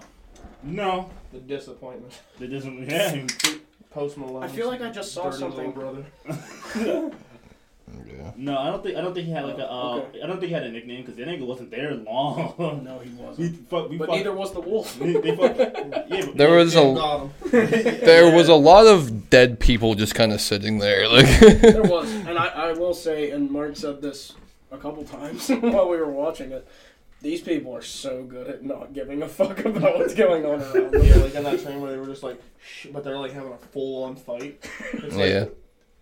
[0.63, 1.09] no.
[1.33, 2.13] The disappointment.
[2.39, 2.89] They doesn't.
[2.89, 3.25] Yeah.
[3.91, 4.43] Post Malone.
[4.43, 5.71] I feel like I just saw something.
[5.71, 6.05] brother.
[8.05, 8.31] Yeah.
[8.35, 8.97] No, I don't think.
[8.97, 9.71] I don't think he had like a.
[9.71, 10.21] Uh, okay.
[10.21, 12.53] I don't think he had a nickname because the nigga wasn't there long.
[12.83, 13.69] No, he we wasn't.
[13.69, 13.89] fuck.
[13.89, 14.17] We But fuck.
[14.17, 14.99] neither was the wolf.
[14.99, 15.55] They, they fuck.
[16.09, 17.31] Yeah, but There was a got him.
[17.51, 21.27] there was a lot of dead people just kind of sitting there, like.
[21.39, 24.33] There was, and I, I will say, and Mark said this
[24.71, 26.67] a couple times while we were watching it.
[27.21, 30.91] These people are so good at not giving a fuck about what's going on around
[30.91, 31.03] them.
[31.03, 33.53] Yeah, like in that train where they were just like, Shh, but they're like having
[33.53, 34.63] a full on fight.
[34.93, 35.45] It's like, yeah.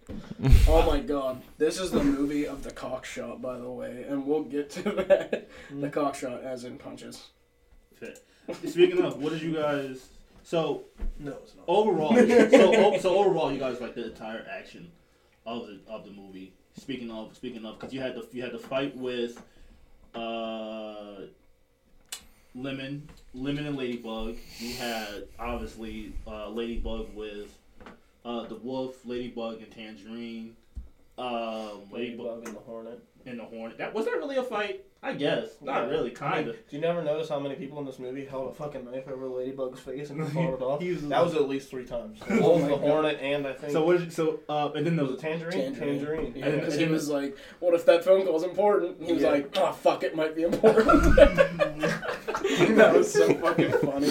[0.68, 4.28] Oh my god, this is the movie of the cock shot, by the way, and
[4.28, 5.48] we'll get to that.
[5.70, 5.82] Hmm.
[5.82, 7.30] The cock shot, as in punches.
[8.66, 10.10] Speaking of, what did you guys?
[10.44, 10.84] So
[11.18, 11.64] No, it's not.
[11.68, 14.92] overall, so o- so overall, you guys like the entire action
[15.46, 16.54] of the of the movie.
[16.78, 19.42] Speaking of, speaking of, because you had the you had the fight with
[20.14, 21.22] uh,
[22.54, 24.38] Lemon, Lemon and Ladybug.
[24.60, 27.58] You had obviously uh, Ladybug with
[28.24, 30.56] uh, the Wolf, Ladybug and Tangerine.
[31.18, 33.04] Um, Ladybug Ladybug and the Hornet.
[33.26, 33.78] And the Hornet.
[33.80, 34.86] That was that really a fight?
[35.04, 35.90] I guess not Yeah.
[35.90, 36.56] really, kind of.
[36.68, 39.28] Do you never notice how many people in this movie held a fucking knife over
[39.28, 40.82] Ladybug's face and fought it off?
[40.82, 42.20] He was- That was at least three times.
[42.20, 42.30] Both
[42.62, 42.80] my the God.
[42.82, 43.72] Hornet and I think.
[43.72, 43.98] So what?
[44.00, 45.76] Did you, so uh, and then there was a it Tangerine?
[45.76, 46.34] Tangerine.
[46.36, 49.14] Yeah, And- because and he was like, "What if that phone call is important?" He
[49.14, 49.30] was Yeah.
[49.32, 54.08] like, "Oh fuck, it might be important." that was so fucking funny.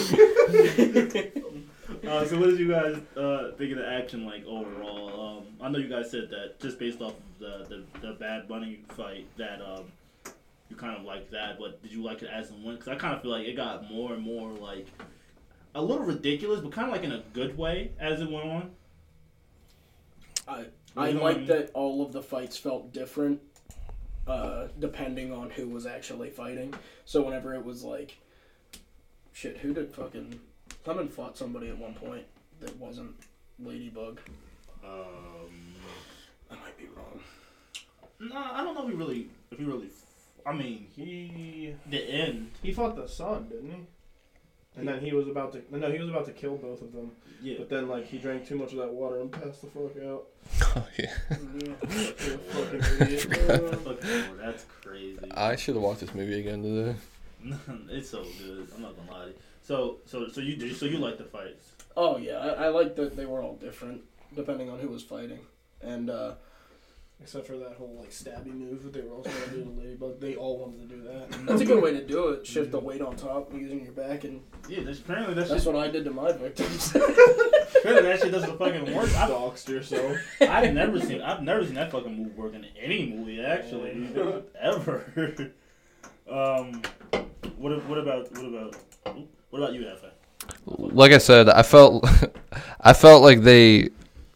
[2.06, 5.33] Uh, so what did you guys uh, think of the action like overall?
[5.60, 8.80] I know you guys said that just based off of the the, the Bad Bunny
[8.90, 9.84] fight that um,
[10.68, 12.78] you kind of like that, but did you like it as it went?
[12.80, 14.86] Because I kind of feel like it got more and more like
[15.74, 18.70] a little ridiculous, but kind of like in a good way as it went on.
[20.46, 21.46] I I know I like mean?
[21.46, 23.40] that all of the fights felt different,
[24.26, 26.74] uh, depending on who was actually fighting.
[27.04, 28.18] So whenever it was like,
[29.32, 30.38] shit, who did fucking
[30.86, 32.24] Lemon fought somebody at one point
[32.60, 33.14] that wasn't
[33.58, 34.20] Ladybug.
[34.84, 35.74] Um,
[36.50, 37.20] I might be wrong.
[38.20, 39.88] no, I don't know if he really, if he really.
[40.46, 42.50] I mean, he the end.
[42.62, 43.86] he fought the son, didn't he?
[44.76, 47.12] And then he was about to no, he was about to kill both of them.
[47.40, 47.56] Yeah.
[47.58, 50.26] But then like he drank too much of that water and passed the fuck out.
[50.76, 51.12] Oh, yeah.
[51.30, 51.40] Like
[51.90, 53.20] a fucking idiot.
[53.22, 55.18] Fucking Lord, that's crazy.
[55.30, 56.96] I should have watched this movie again today.
[57.90, 58.66] it's so good.
[58.74, 59.24] I'm not gonna lie.
[59.26, 59.34] to you.
[59.62, 60.76] So, so, so you did.
[60.76, 61.72] So you like the fights?
[61.96, 64.02] Oh yeah, I, I like that they were all different
[64.34, 65.40] depending on who was fighting,
[65.80, 66.34] and uh,
[67.20, 70.20] Except for that whole like stabby move that they were also gonna do to Ladybug.
[70.20, 71.30] They all wanted to do that.
[71.46, 72.46] that's a good way to do it.
[72.46, 74.80] Shift the weight on top using your back, and Yeah.
[74.82, 75.72] That's, apparently that that's shit.
[75.72, 76.94] what I did to my victims.
[76.94, 79.08] Apparently that shit doesn't fucking work.
[79.16, 80.16] I've, Doxed yourself.
[80.40, 81.22] I've never seen.
[81.22, 84.08] I've never seen that fucking move work in any movie actually
[84.60, 85.52] ever.
[86.30, 86.82] um,
[87.56, 88.76] what what about what about
[89.50, 90.10] what about you, Efe?
[90.66, 92.06] Like I said, I felt,
[92.80, 93.90] I felt like they,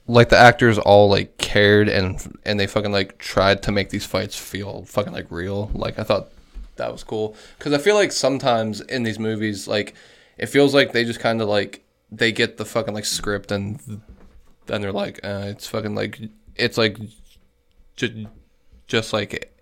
[0.09, 4.07] like the actors all like cared and and they fucking like tried to make these
[4.07, 5.71] fights feel fucking like real.
[5.75, 6.31] Like I thought
[6.77, 9.95] that was cool because I feel like sometimes in these movies, like
[10.39, 14.01] it feels like they just kind of like they get the fucking like script and
[14.67, 16.19] then they're like, uh, it's fucking like
[16.57, 16.97] it's like
[17.97, 18.15] just
[18.87, 19.53] just like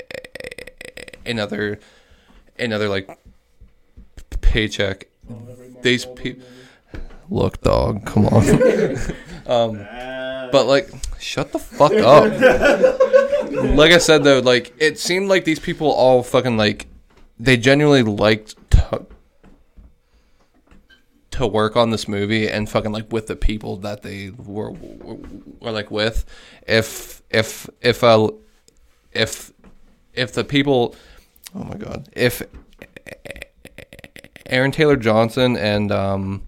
[1.27, 1.81] another
[2.59, 3.11] another like
[4.41, 5.09] paycheck.
[5.29, 5.43] Oh,
[5.83, 6.51] These Wahlberg peop- movie.
[7.29, 8.47] Look, dog, come on.
[9.47, 10.16] um, Uh,
[10.53, 12.25] but like, shut the fuck up.
[13.77, 16.87] like I said though, like it seemed like these people all fucking like
[17.39, 19.07] they genuinely liked to,
[21.33, 25.19] to work on this movie and fucking like with the people that they were were,
[25.61, 26.25] were like with.
[26.67, 28.31] If if if uh
[29.13, 29.53] if
[30.15, 30.95] if the people,
[31.55, 32.43] oh my god, if
[34.47, 36.43] Aaron Taylor Johnson and um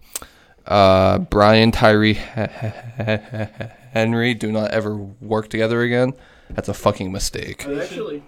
[0.68, 2.18] uh, Brian Tyree
[3.98, 6.12] Henry do not ever work together again,
[6.50, 7.66] that's a fucking mistake.
[7.66, 8.22] I've actually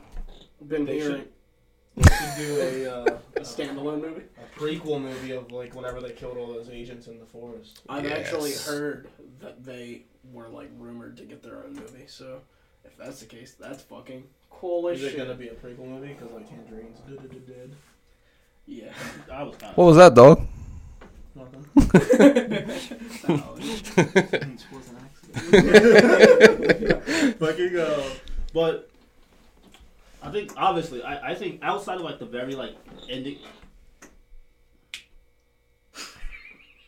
[0.66, 1.24] been They hearing
[1.96, 4.22] They should do a, uh, a standalone movie.
[4.36, 7.82] a prequel movie of like whenever they killed all those agents in the forest.
[7.88, 9.08] I've actually heard
[9.40, 10.02] that they
[10.32, 12.06] were like rumored to get their own movie.
[12.08, 12.40] So
[12.84, 16.14] if that's the case, that's fucking cool as Is it gonna be a prequel movie?
[16.14, 17.76] Because like Tangerine's dead, dead.
[18.66, 18.92] Yeah.
[19.32, 20.48] I was kind What was that, dog?
[21.36, 21.64] Nothing.
[27.38, 28.02] fucking uh,
[28.52, 28.90] but
[30.22, 32.76] I think obviously I, I think outside of like the very like
[33.08, 33.38] ending.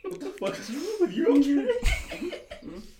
[0.02, 1.38] What the fuck is wrong with you?
[1.38, 1.68] Okay?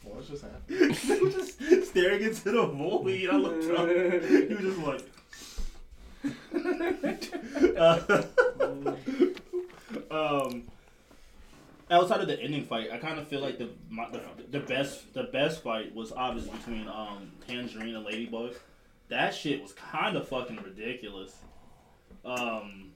[0.04, 0.96] What's just happening?
[1.10, 1.58] I was just
[1.90, 3.28] staring into the void.
[3.30, 3.88] I looked up.
[3.88, 5.02] He was just like,
[7.76, 8.22] Uh,
[10.10, 10.62] um,
[11.92, 15.12] outside of the ending fight, I kind of feel like the, my, the the best
[15.14, 18.54] the best fight was obviously between um Tangerine and Ladybug.
[19.08, 21.34] That shit was kind of fucking ridiculous.
[22.24, 22.92] Um,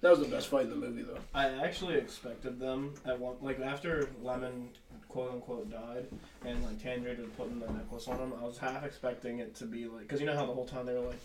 [0.00, 1.18] That was the best fight in the movie, though.
[1.34, 4.70] I actually expected them at one like after Lemon
[5.08, 6.06] quote unquote died
[6.44, 8.32] and like Tangerine was putting the necklace on him.
[8.40, 10.86] I was half expecting it to be like because you know how the whole time
[10.86, 11.20] they were like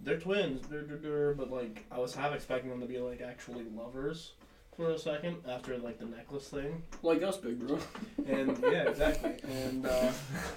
[0.00, 4.32] they're twins, but like I was half expecting them to be like actually lovers
[4.76, 6.82] for a second after like the necklace thing.
[7.02, 7.78] Like us, big bro.
[8.26, 9.34] And yeah, exactly.
[9.64, 10.12] And, uh,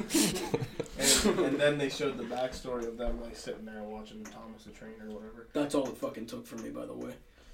[1.25, 4.71] and and then they showed the backstory of them like sitting there watching Thomas the
[4.71, 5.47] Train or whatever.
[5.53, 7.13] That's all it fucking took for me, by the way.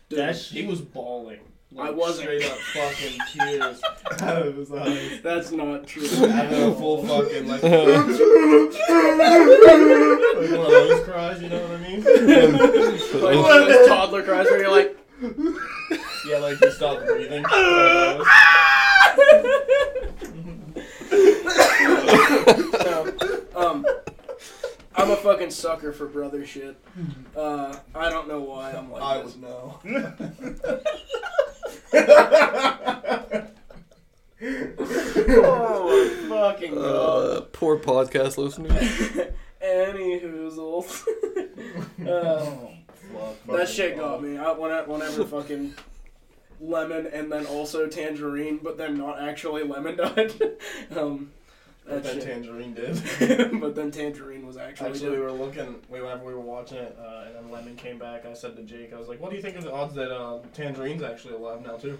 [0.10, 1.40] Dude, that He was bawling.
[1.72, 2.30] Like, I wasn't.
[2.30, 3.82] straight up fucking tears
[4.22, 5.20] out of his eyes.
[5.24, 6.08] that's not true.
[6.08, 7.74] Having a full fucking like, like
[10.52, 12.04] one of those cries, you know what I mean?
[12.04, 14.96] like one of those toddler cries where you're like,
[16.28, 17.44] Yeah, like you stop breathing.
[22.82, 23.14] no.
[23.56, 23.86] Um,
[24.96, 26.78] I'm a fucking sucker for brother shit.
[27.36, 29.36] Uh, I don't know why I'm like I this.
[29.36, 29.80] would know.
[35.28, 37.38] Oh my fucking god.
[37.38, 38.74] Uh, poor podcast listeners.
[39.62, 41.04] Any hoozles.
[42.08, 42.72] uh,
[43.18, 44.38] Oh, that shit got me.
[44.38, 45.74] I, when I, whenever fucking
[46.60, 50.34] lemon and then also tangerine, but then not actually lemon died.
[50.96, 51.32] um,
[51.86, 52.24] But that then shit.
[52.24, 53.60] Tangerine did.
[53.62, 54.90] but then tangerine was actually.
[54.90, 55.76] Actually, we were looking.
[55.90, 58.26] We whenever we were watching it, uh, and then Lemon came back.
[58.26, 60.12] I said to Jake, I was like, "What do you think of the odds that
[60.12, 62.00] uh, Tangerine's actually alive now too?"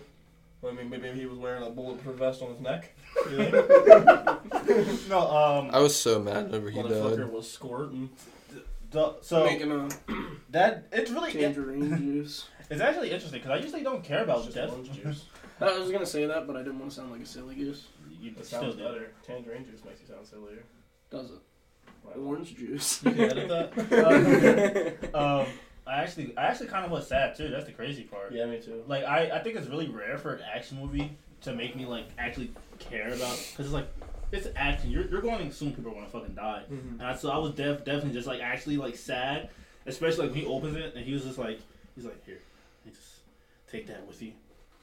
[0.68, 2.96] I mean, maybe he was wearing a bulletproof vest on his neck.
[5.10, 7.32] No, um, I was so mad whenever he Motherfucker died.
[7.32, 8.10] was squirting.
[8.92, 9.88] the, so making a
[10.50, 12.48] that it's really tangerine juice.
[12.70, 14.72] It's actually interesting because I usually don't care about Just death.
[14.72, 15.26] orange juice.
[15.62, 17.88] I was gonna say that, but I didn't want to sound like a silly goose.
[18.22, 18.84] You It still sounds do.
[18.84, 19.12] better.
[19.26, 20.64] Tangerine juice makes you sound sillier.
[21.10, 21.38] Does it?
[22.06, 23.04] Like, Orange juice.
[23.04, 24.98] You can edit that.
[25.16, 25.46] Um,
[25.88, 27.50] I actually, I actually kind of was sad too.
[27.50, 28.32] That's the crazy part.
[28.32, 28.84] yeah, me too.
[28.88, 32.08] Like, I, I think it's really rare for an action movie to make me like
[32.18, 33.88] actually care about because it's like
[34.32, 34.90] it's action.
[34.90, 36.64] You're, you're going to assume people are gonna fucking die.
[36.72, 37.00] Mm-hmm.
[37.00, 39.50] And I, so I was def- definitely just like actually like sad,
[39.86, 41.60] especially like when he opens it and he was just like
[41.96, 42.55] he's like here, you just
[43.72, 44.34] take that with you,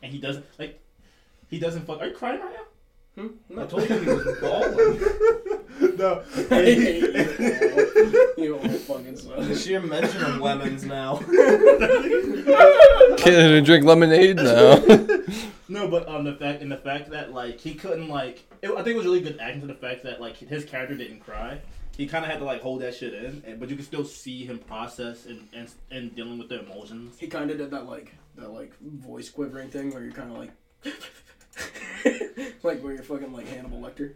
[0.02, 0.78] and he doesn't like
[1.48, 2.00] he doesn't fuck.
[2.00, 2.66] Are you crying right now?
[3.22, 3.58] Hmm?
[3.60, 5.96] I told you he was balling.
[5.98, 6.22] no.
[6.50, 8.44] I hate you.
[8.44, 9.56] You old fucking The son.
[9.56, 11.16] sheer mention of lemons now.
[13.18, 14.76] Can't even drink lemonade now.
[15.68, 18.76] No, but um, the fact and the fact that like he couldn't like, it, I
[18.76, 21.60] think it was really good acting to the fact that like his character didn't cry.
[21.96, 24.04] He kind of had to like hold that shit in, and, but you could still
[24.04, 27.18] see him process and and, and dealing with the emotions.
[27.18, 30.38] He kind of did that like that like voice quivering thing where you're kind of
[30.38, 30.52] like.
[32.62, 34.14] like where you're fucking like Hannibal Lecter.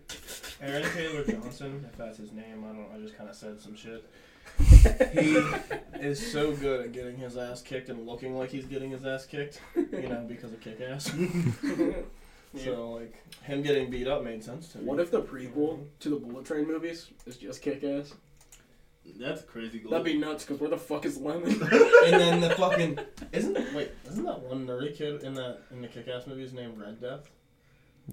[0.61, 2.89] Aaron Taylor Johnson, if that's his name, I don't.
[2.95, 4.05] I just kind of said some shit.
[5.13, 5.37] He
[6.01, 9.27] is so good at getting his ass kicked and looking like he's getting his ass
[9.27, 11.13] kicked, you know, because of kick ass.
[12.55, 14.85] So like him getting beat up made sense to me.
[14.85, 18.15] What if the prequel to the Bullet Train movies is just kick ass?
[19.21, 19.79] That's crazy.
[19.79, 19.91] Goal.
[19.93, 21.51] That'd be nuts, because where the fuck is Lemon?
[22.07, 22.99] And then the fucking
[23.33, 26.79] isn't wait isn't that one nerdy kid in that in the kick ass movies named
[26.79, 27.29] Red Death?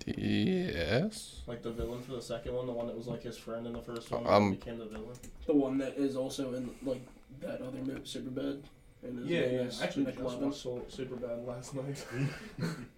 [0.07, 1.41] yes.
[1.47, 3.73] Like the villain for the second one, the one that was like his friend in
[3.73, 5.15] the first one, Um, became the villain.
[5.45, 7.01] the one that is also in like
[7.41, 8.61] that other movie, Superbad.
[9.03, 9.61] And his Yeah, name yeah.
[9.61, 10.45] is Actually, Nick just Levin.
[10.49, 12.05] watched Soul- Superbad last night.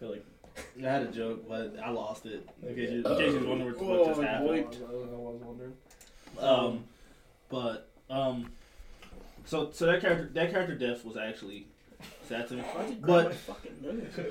[0.00, 0.08] Shit.
[0.08, 2.48] I feel like I had a joke, but I lost it.
[2.62, 4.46] In case you, in case you was wondering what, what just I happened.
[4.48, 5.72] believe- I was, I was wondering.
[6.38, 6.84] Um,
[7.48, 8.50] but um,
[9.44, 11.66] so so that character that character death was actually
[12.28, 12.62] sad to me.
[13.00, 13.36] But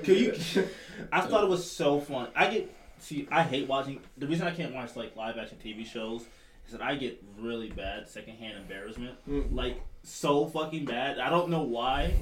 [0.02, 0.32] can you?
[1.12, 2.28] I thought it was so fun.
[2.34, 3.28] I get see.
[3.30, 4.00] I hate watching.
[4.18, 6.22] The reason I can't watch like live action TV shows
[6.66, 9.16] is that I get really bad secondhand embarrassment.
[9.28, 9.54] Mm.
[9.54, 11.18] Like so fucking bad.
[11.18, 12.14] I don't know why,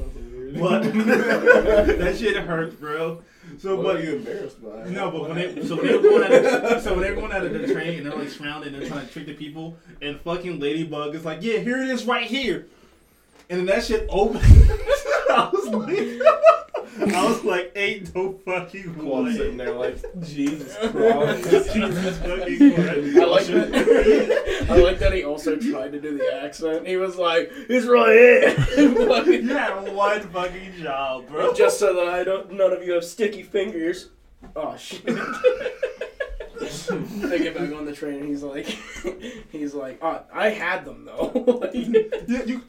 [0.59, 3.23] but that shit hurts, bro.
[3.59, 4.91] So, what but you embarrassed by?
[4.91, 7.17] no, but when they so when they were going out of, so when they were
[7.17, 9.35] going out of the train and they're like surrounded and they're trying to trick the
[9.35, 12.67] people and fucking Ladybug is like, yeah, here it is right here,
[13.49, 14.45] and then that shit opened.
[15.31, 16.21] I was like,
[17.01, 19.33] I was like, ain't no fucking Claude way.
[19.37, 22.21] sitting there like Jesus Jesus Christ.
[22.21, 23.17] fucking Christ.
[23.17, 24.67] I like that.
[24.71, 26.87] I like that he also tried to do the accent.
[26.87, 31.55] He was like, "It's right here," You had one fucking job, bro.
[31.55, 32.53] just so that I don't.
[32.53, 34.11] None of you have sticky fingers.
[34.57, 35.05] Oh shit.
[37.29, 38.67] they get back on the train, and he's like,
[39.53, 41.33] he's like, oh, I had them though.
[41.61, 42.63] Like, you, you,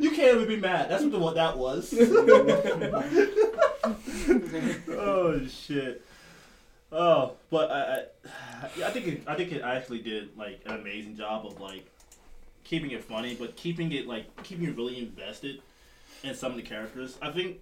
[0.00, 0.90] you can't even be mad.
[0.90, 1.94] That's what the, that was.
[4.90, 6.04] oh shit.
[6.92, 11.16] Oh, but I, I, I think it, I think it actually did like an amazing
[11.16, 11.86] job of like
[12.64, 15.60] keeping it funny, but keeping it like keeping you really invested
[16.22, 17.18] in some of the characters.
[17.22, 17.58] I think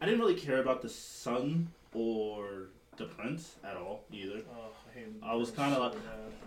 [0.00, 2.68] I didn't really care about the son or
[3.00, 4.42] the prince at all either.
[4.52, 4.70] Oh,
[5.24, 6.02] I, I was kinda so like- bad.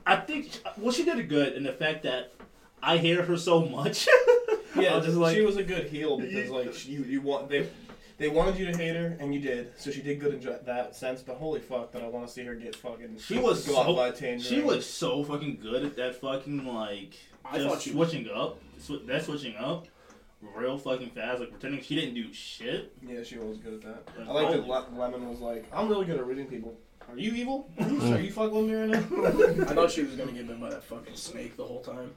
[0.05, 2.33] I think well she did it good in the fact that
[2.81, 4.07] I hated her so much.
[4.75, 7.69] Yeah, just like she was a good heel because like she, you you want they
[8.17, 10.95] they wanted you to hate her and you did, so she did good in that
[10.95, 11.21] sense.
[11.21, 14.09] But holy fuck, that I want to see her get fucking She was so- by
[14.09, 14.39] Tangerine.
[14.39, 17.13] She was so fucking good at that fucking like
[17.45, 18.59] I just thought she was- switching up.
[18.79, 19.85] Sw- that switching up
[20.55, 22.93] real fucking fast, like pretending she didn't do shit.
[23.05, 24.19] Yeah, she was good at that.
[24.19, 24.87] Like, I like that oh.
[24.95, 26.77] Le- Lemon was like, I'm really good at reading people.
[27.09, 27.69] Are you evil?
[27.79, 29.65] Are you, are you fucking with me right now?
[29.71, 32.11] I thought she was gonna get bit by that fucking snake the whole time.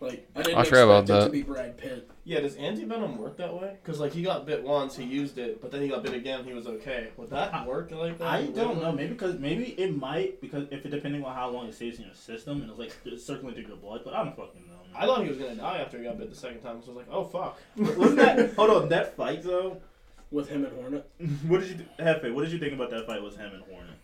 [0.00, 1.24] Like I didn't I expect forgot about it that.
[1.24, 2.08] to be Brad Pitt.
[2.22, 3.76] yeah, does anti venom work that way?
[3.82, 6.44] Because like he got bit once, he used it, but then he got bit again,
[6.44, 7.08] he was okay.
[7.16, 8.28] Would that work like that?
[8.28, 8.92] I don't know.
[8.92, 12.04] Maybe because maybe it might because if it depending on how long it stays in
[12.04, 14.02] your system and it's like it's circling through your blood.
[14.04, 14.67] But I don't fucking know.
[14.94, 16.82] I thought he was gonna die after he got bit the second time.
[16.82, 17.58] So I was like, oh fuck.
[17.76, 19.80] Wasn't that hold on that fight though?
[20.30, 21.08] With him and Hornet.
[21.48, 22.34] What did you Hefe?
[22.34, 23.94] What did you think about that fight with him and Hornet?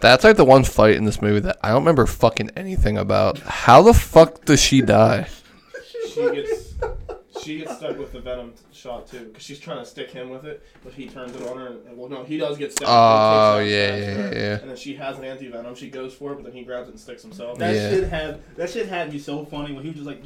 [0.00, 3.38] That's like the one fight in this movie that I don't remember fucking anything about.
[3.38, 5.28] How the fuck does she die?
[6.08, 6.53] she gets
[7.44, 10.44] she gets stuck with the venom shot too because she's trying to stick him with
[10.44, 11.66] it, but he turns it on her.
[11.86, 12.88] And, well, no, he does get stuck.
[12.88, 14.58] Oh He takes yeah, out yeah, faster, yeah.
[14.60, 15.74] And then she has an anti venom.
[15.74, 17.58] She goes for it, but then he grabs it and sticks himself.
[17.58, 17.90] That Yeah.
[17.90, 20.22] shit had that shit had me so funny when he was just like,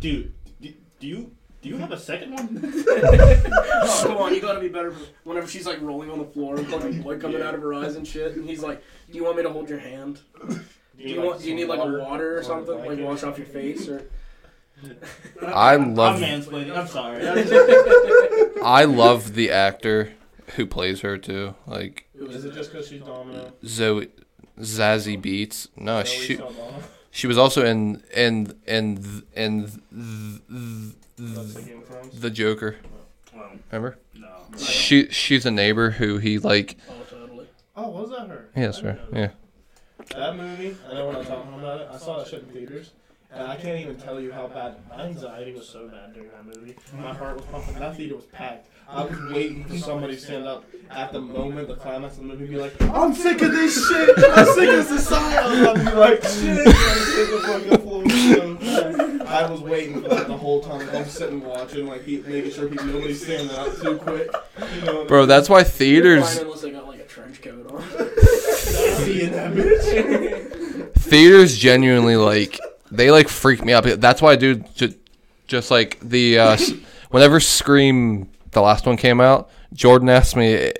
[0.00, 2.72] dude, do, do you do you have a second one?
[2.88, 4.94] oh, come on, you gotta be better.
[5.24, 7.96] Whenever she's like rolling on the floor with like blood coming out of her eyes
[7.96, 10.20] and shit, and he's like, "Do you want me to hold your hand?
[10.48, 10.58] Do
[11.04, 11.40] you want?
[11.40, 12.84] Do you need like a water or something?
[12.84, 14.08] Like wash off your face or?"
[15.46, 16.76] I love- I'm mansplaining.
[16.76, 17.26] I'm sorry.
[18.62, 20.12] I love the actor
[20.56, 21.54] who plays her too.
[21.66, 23.52] Like Is it just because she's Domino?
[23.64, 24.08] Zoe
[24.58, 25.68] Zazie Beetz.
[25.76, 26.82] No, Zoe she Saldana?
[27.10, 32.20] she was also in in in in the, That's the Game of Thrones.
[32.20, 32.76] the Joker.
[33.34, 33.98] well, Remember?
[34.14, 34.28] no.
[34.58, 36.76] She she's a neighbor who he like.
[36.88, 37.46] Oh, totally.
[37.76, 38.48] Oh, was that her?
[38.56, 38.98] Yes, sir.
[39.12, 39.30] Yeah.
[40.16, 41.88] That movie, I know we're not talking about it.
[41.92, 42.90] I saw that shit in theaters,
[43.30, 45.68] and I can't even tell you how bad my anxiety was.
[45.68, 46.74] So bad during that movie.
[46.96, 47.74] My heart was pumping.
[47.74, 48.68] That theater was packed.
[48.88, 52.28] I was waiting for somebody to stand up at the moment, the climax of the
[52.28, 54.18] movie, and be like, "I'm sick of this shit.
[54.30, 59.22] I'm sick of society." I'd be like, "Shit." I'd hit the fucking floor so bad.
[59.28, 60.88] I was waiting for that the whole time.
[60.94, 64.30] I'm sitting watching, like he, making sure he, nobody's standing up too quick.
[64.74, 67.82] You know, Bro, that's why theaters unless they got like a trench coat on.
[69.04, 70.94] seeing that bitch.
[70.94, 72.58] theaters genuinely like
[72.90, 73.84] they like freak me out.
[73.84, 74.64] That's why, dude.
[74.74, 74.96] Just,
[75.46, 76.56] just like the uh,
[77.10, 80.72] whenever Scream the last one came out, Jordan asked me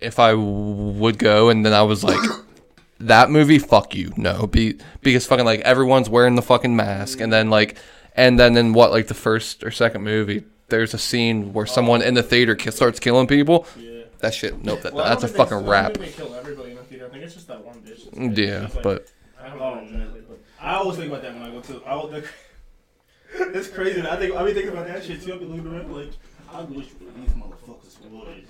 [0.00, 2.20] if I would go, and then I was like,
[3.00, 7.32] "That movie, fuck you, no." Be because fucking like everyone's wearing the fucking mask, and
[7.32, 7.76] then like,
[8.14, 10.44] and then in what like the first or second movie.
[10.68, 13.68] There's a scene where someone in the theater starts killing people.
[13.78, 14.02] Yeah.
[14.18, 14.82] That shit, nope.
[14.82, 16.76] That, Well, that's a don't think they- fucking I don't think they kill everybody in
[16.78, 17.06] the theater.
[17.06, 18.10] I think it's just that one bitch.
[18.10, 19.06] that's- Yeah, like- but
[20.66, 21.60] I don't Oh know man, exactly, but I always think about that when I go
[21.60, 21.82] to.
[21.86, 22.22] I will,
[23.56, 24.02] it's crazy.
[24.02, 25.34] I think I be thinking about that shit too.
[25.34, 26.10] I be looking around like,
[26.52, 28.44] I wish these motherfuckers would.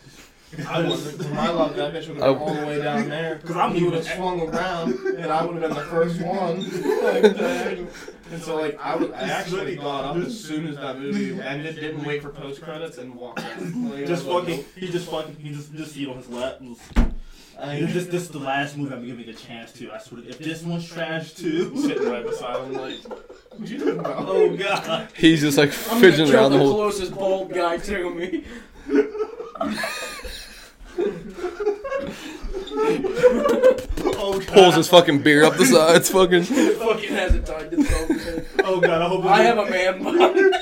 [0.68, 2.36] I was my love that bitch would have been oh.
[2.38, 5.60] all the way down there 'Cause I'm he would have swung around and I would
[5.60, 7.88] have been the first one.
[8.32, 11.76] And so like I would I actually got up as soon as that movie ended,
[11.76, 13.60] didn't wait for post credits and walked out.
[13.60, 16.56] Like, Just was like, fucking, he just fucking, he just just eat on his lap.
[16.60, 16.98] and just-
[17.58, 19.90] Uh, I This, this is the last movie I'm giving a chance to.
[19.92, 20.22] I swear.
[20.22, 22.96] to- If this one's trash too, sitting right beside him like,
[23.56, 24.24] what you doing about?
[24.28, 25.08] oh god.
[25.16, 26.74] he's just like I'm gonna fidgeting around the the whole.
[26.74, 28.44] closest bald guy to me.
[34.18, 34.46] Oh god.
[34.48, 36.44] Pulls his fucking beer up the sides, fucking.
[36.44, 38.64] fucking has it tied to the phone.
[38.64, 39.02] Oh god.
[39.02, 39.24] I hope.
[39.24, 40.54] I have a man bun.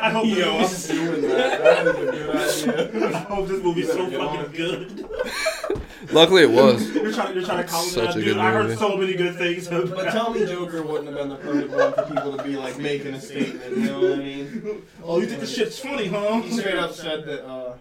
[0.00, 0.26] I hope.
[0.26, 1.60] Yo, I'm this doing that.
[1.64, 3.16] That is a good idea.
[3.16, 4.36] I hope this movie's so Get on.
[4.36, 5.08] fucking good.
[6.12, 6.90] Luckily, it was.
[6.94, 7.34] You're trying.
[7.34, 8.24] You're trying to comment Such that, a dude.
[8.34, 8.76] good I heard movie.
[8.76, 9.66] so many good things.
[9.66, 12.56] about But tell me Joker wouldn't have been the perfect one for people to be
[12.56, 14.82] like making a statement, you know what I mean?
[15.02, 16.40] Oh, you think this shit's funny, huh?
[16.42, 17.74] He straight up said that, uh,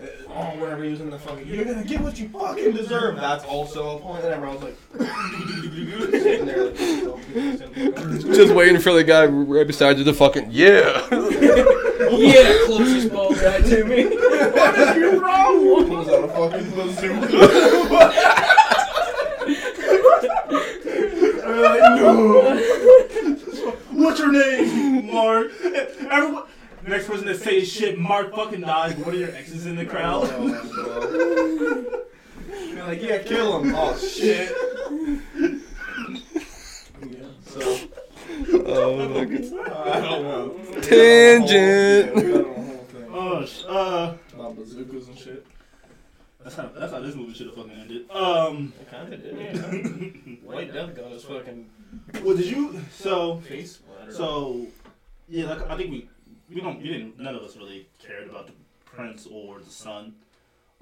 [0.00, 3.16] uh, oh, whatever he was in the fucking, you're gonna get what you fucking deserve.
[3.16, 4.22] That's also a point.
[4.24, 4.76] And everyone was like,
[8.34, 11.04] just waiting for the guy right beside you to fucking, yeah.
[11.10, 14.04] yeah, closest ball guy to me.
[14.04, 15.86] what is your problem?
[15.86, 17.36] He was a fucking bazooka.
[21.58, 22.56] Like, no.
[23.90, 25.50] What's your name, Mark?
[25.62, 26.44] Everyone,
[26.92, 27.98] to say shit.
[27.98, 28.96] Mark fucking dies.
[28.96, 30.28] One of your exes in the crowd.
[32.68, 33.74] You're like, yeah, kill him.
[33.76, 34.50] Oh shit.
[37.02, 37.26] yeah.
[37.46, 37.78] So
[38.64, 39.70] Oh my god.
[39.86, 40.80] I don't know.
[40.80, 42.14] Tangent.
[42.14, 43.08] We got a whole thing.
[43.10, 45.46] Oh, sh- uh, About bazookas and shit.
[46.42, 48.10] that's how that's how this movie should have fucking ended.
[48.10, 49.36] Um, It kind of did.
[49.36, 49.60] Yeah.
[50.48, 51.68] White Death got his fucking
[52.22, 52.80] what did you?
[52.92, 54.14] So, face splattered.
[54.14, 54.66] so,
[55.28, 56.08] yeah, like I think we
[56.52, 58.52] we don't we didn't none of us really cared about the
[58.84, 60.14] prince or the son.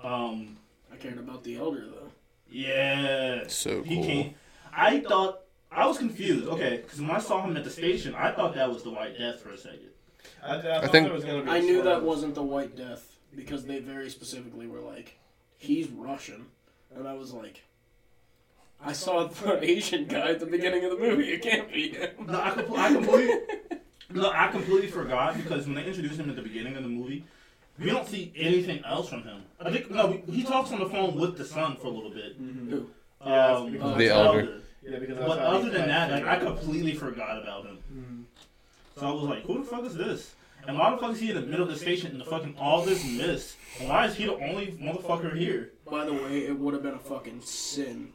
[0.02, 0.56] Um,
[0.92, 2.10] I cared about the elder though.
[2.50, 4.04] yeah, So he cool.
[4.04, 4.34] came.
[4.72, 5.40] I thought
[5.72, 6.46] I was confused.
[6.46, 9.18] Okay, because when I saw him at the station, I thought that was the White
[9.18, 9.88] Death for a second.
[10.44, 12.76] I, I, thought think- there was gonna be a I knew that wasn't the White
[12.76, 15.18] Death because they very specifically were like,
[15.58, 16.46] he's Russian,
[16.94, 17.62] and I was like,
[18.84, 21.32] I saw the Asian guy at the beginning of the movie.
[21.32, 22.10] It can't be him.
[22.26, 23.38] No, I, compl- I completely,
[24.10, 27.24] no, I completely forgot because when they introduced him at the beginning of the movie,
[27.78, 29.42] we don't see anything else from him.
[29.60, 32.40] I think no, he talks on the phone with the son for a little bit.
[32.40, 32.70] Mhm.
[32.70, 32.86] Who?
[33.24, 34.60] Yeah, Um, The that's elder.
[34.82, 36.58] Yeah, because But other than that, like I figured it out.
[36.60, 37.78] completely forgot about him.
[37.92, 39.00] Mhm.
[39.00, 40.34] So I was like, who the fuck is this?
[40.66, 42.56] And why the fuck is he in the middle of the station in the fucking
[42.58, 43.56] all this mist?
[43.78, 45.72] And why is he the only motherfucker here?
[45.90, 48.12] By the way, it would have been a fucking sin.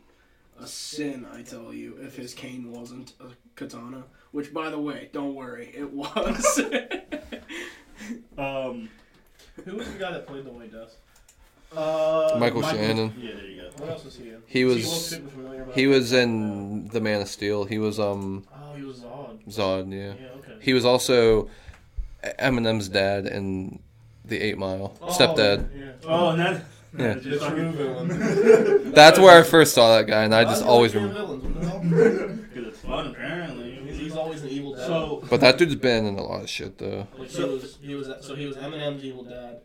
[0.60, 4.04] A sin, I tell you, if his cane wasn't a katana.
[4.32, 6.62] Which, by the way, don't worry, it was.
[8.38, 8.90] Um,
[9.64, 10.96] Who was the guy that played the White Death?
[11.78, 13.14] uh, Michael Shannon.
[13.18, 13.70] Yeah, there you go.
[13.78, 14.42] What else was he in?
[14.48, 17.64] He was- He, look familiar He was in The Man of Steel.
[17.66, 19.46] He was um Oh, he was Zod.
[19.48, 19.92] Zod.
[19.94, 20.14] Yeah.
[20.20, 20.30] Yeah.
[20.40, 20.58] Okay.
[20.62, 21.48] He was also
[22.24, 23.80] Eminem's dad in
[24.26, 24.98] The Eight Mile.
[25.02, 25.70] Oh, Stepdad.
[25.78, 25.92] Yeah.
[26.08, 26.64] Oh, and that.
[26.98, 27.14] Yeah.
[27.14, 28.92] The.
[28.94, 31.38] That's where I first saw that guy, and I just always do you like remember.
[31.38, 31.56] villains?
[31.56, 32.38] What the hell?
[32.52, 33.71] Because it's fun, apparently.
[34.30, 34.88] He's, he's always an evil dad.
[34.88, 37.08] So, But that dude's been in a lot of shit though.
[37.18, 39.60] like he was, he was, so he was Eminem's evil dad.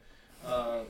[0.47, 0.81] Uh,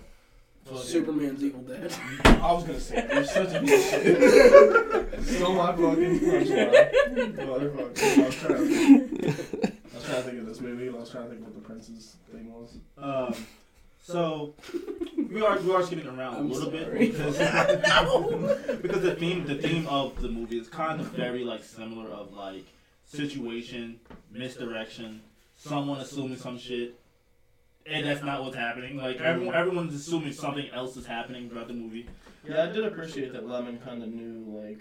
[0.76, 1.94] Superman's evil dad.
[2.24, 5.24] I was gonna say, you're such a piece of shit.
[5.24, 7.34] Still my fucking punchline.
[7.36, 8.18] Motherfucker.
[8.18, 11.24] I was trying to, I was trying to think of this movie, I was trying
[11.24, 12.76] to think what the prince's thing was.
[12.98, 13.34] um,
[14.02, 14.54] so
[15.32, 17.38] we are we are skipping around a I'm little bit because
[18.82, 22.32] because the theme the theme of the movie is kind of very like similar of
[22.32, 22.64] like
[23.06, 24.00] situation,
[24.30, 25.22] misdirection,
[25.56, 26.98] someone assuming some shit,
[27.86, 28.96] and that's not what's happening.
[28.96, 32.06] Like everyone everyone's assuming something else is happening throughout the movie.
[32.46, 34.80] Yeah, I did appreciate that Lemon kind of knew, like,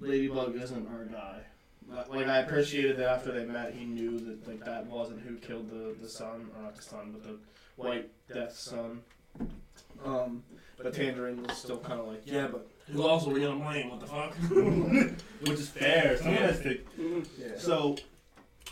[0.00, 1.40] Ladybug isn't our guy.
[1.88, 5.36] Like- Like, I appreciated that after they met, he knew that, like, that wasn't who
[5.36, 7.38] killed the, the son, or not the son, but the
[7.76, 9.02] White Death son.
[10.04, 10.42] Um,
[10.76, 13.90] but Tangerine was still kind of like, yeah, but who else are we gonna blame?
[13.90, 14.34] What the fuck?
[15.40, 16.16] Which is fair.
[16.18, 16.78] Someone has to
[17.38, 17.48] yeah.
[17.58, 17.96] So,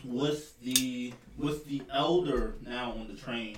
[0.04, 3.56] with the with the elder now on the train,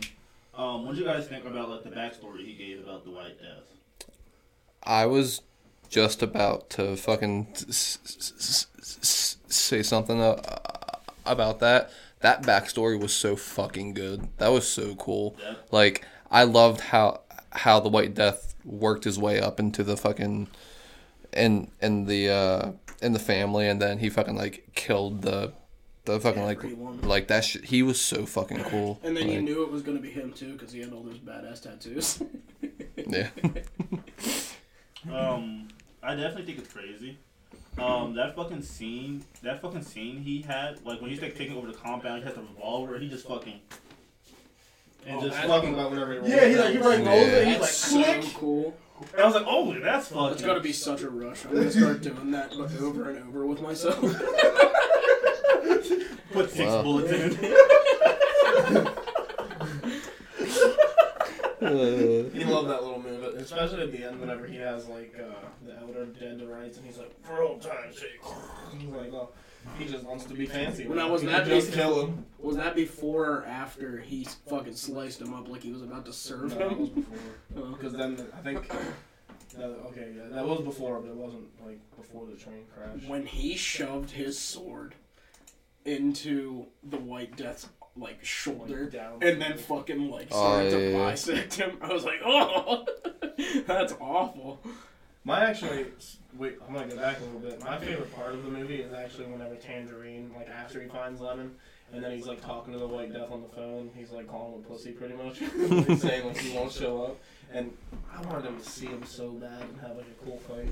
[0.56, 3.38] um, what do you guys think about like the backstory he gave about the White
[3.40, 4.08] Death?
[4.82, 5.42] I was
[5.88, 8.66] just about to fucking s- s- s-
[9.02, 10.40] s- say something uh,
[11.24, 11.90] about that.
[12.20, 14.28] That backstory was so fucking good.
[14.38, 15.36] That was so cool.
[15.42, 15.54] Yeah.
[15.70, 17.20] Like I loved how
[17.56, 20.48] how the White Death worked his way up into the fucking
[21.32, 25.52] in in the uh in the family, and then he fucking like killed the
[26.04, 27.00] the fucking like Everyone.
[27.02, 27.44] like that.
[27.44, 27.64] Shit.
[27.64, 29.00] He was so fucking cool.
[29.02, 31.18] And then you knew it was gonna be him too, because he had all those
[31.18, 32.22] badass tattoos.
[32.96, 33.28] yeah.
[35.12, 35.68] Um,
[36.02, 37.18] I definitely think it's crazy.
[37.78, 41.66] Um, that fucking scene, that fucking scene he had, like when he's like taking over
[41.66, 43.60] the compound, he has the revolver, he just fucking
[45.06, 47.14] and just talking about whenever he Yeah, he like he rolls like down.
[47.14, 48.24] rolls it, he's like That's so click.
[48.34, 48.74] cool.
[49.12, 50.32] And I was like, oh, that's fucking.
[50.32, 51.44] It's gotta be such a rush.
[51.44, 54.00] I'm gonna start doing that over and over with myself.
[56.32, 56.82] Put six Wow.
[56.82, 58.98] bullets in it.
[61.58, 65.76] He loved that little move, especially at the end whenever he has like uh, the
[65.78, 68.20] elder dead to rights, and he's like, "For old time's sake,"
[68.78, 69.30] he's like, "Oh,
[69.78, 72.26] he just wants to be fancy." When I was He that just big- kill him.
[72.38, 76.12] Was that before or after he fucking sliced him up like he was about to
[76.12, 76.94] serve No, that was him?
[77.02, 77.18] before.
[77.64, 78.70] Oh, because then I think.
[79.56, 83.08] That, okay, yeah, that was before, but it wasn't like before the train crash.
[83.08, 84.94] When he shoved his sword
[85.86, 89.18] into the White Death's like shoulder Like, down.
[89.22, 91.10] and then fucking like Oh, started yeah, to yeah.
[91.10, 92.84] bisect him, I was like, oh,
[93.66, 94.60] that's awful.
[95.24, 95.86] My actually,
[96.38, 97.62] wait, I'm gonna go back a little bit.
[97.62, 101.54] My favorite part of the movie is actually whenever Tangerine, like after he finds Lemon,
[101.92, 103.90] and then he's like talking to the White Death on the phone.
[103.94, 105.38] He's like calling him a pussy, pretty much.
[105.86, 107.18] he's saying like he won't show up,
[107.52, 107.72] and
[108.12, 110.68] I wanted him to see him so bad and have like a cool fight,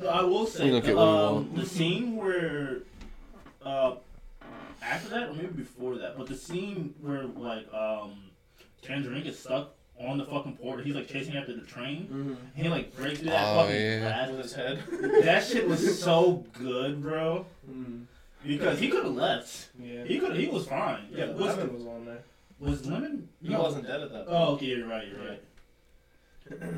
[0.00, 1.56] but I will We say, don't get what we um, want.
[1.56, 2.78] the scene where,
[3.64, 3.96] uh,
[4.82, 8.12] after that or maybe before that, but the scene where like um
[8.82, 12.08] Tangerine gets stuck on the fucking port, he's like chasing after the train.
[12.12, 12.34] Mm-hmm.
[12.62, 14.00] He like breaks through that Oh, fucking yeah.
[14.00, 14.30] glass.
[14.30, 14.82] With his head.
[15.24, 17.46] That shit was so good, bro.
[17.70, 18.04] Mm.
[18.46, 19.68] Because he could have left.
[19.78, 20.04] Yeah.
[20.04, 20.36] He could.
[20.36, 21.06] He was fine.
[21.10, 22.22] Yeah, was, Lemon was on there.
[22.58, 23.28] was Lemon?
[23.42, 23.62] He No.
[23.62, 24.38] wasn't dead at that point.
[24.38, 24.66] Oh, okay.
[24.66, 25.06] You're right.
[25.08, 25.42] You're right.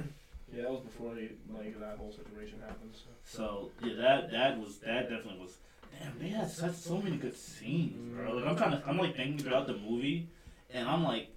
[0.55, 2.93] Yeah, that was before he, like that whole situation happened.
[2.95, 3.11] So.
[3.25, 5.57] So yeah, that that was that definitely was.
[6.01, 8.33] Damn, they had such so many good scenes, bro.
[8.33, 10.29] Like I'm trying to, I'm like thinking throughout the movie,
[10.73, 11.29] and I'm like,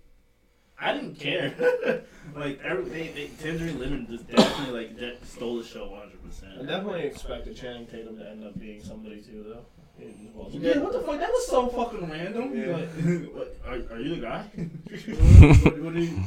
[0.81, 1.53] I didn't care.
[2.35, 6.23] like every they, they Tangerine Lemon just definitely like that stole the show 100.
[6.23, 9.65] percent I percent definitely expected Channing Tatum to end up being somebody too, though.
[9.97, 10.63] He wasn't.
[10.63, 11.19] Yeah, what the fuck?
[11.19, 12.57] That was so fucking random.
[12.57, 12.77] Yeah.
[12.77, 12.89] Like,
[13.33, 14.43] what, are, are you the guy?
[15.63, 16.23] what, what are you?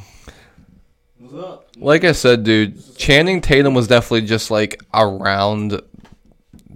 [1.17, 1.67] What's up?
[1.77, 5.81] Like I said, dude, Channing Tatum was definitely just like around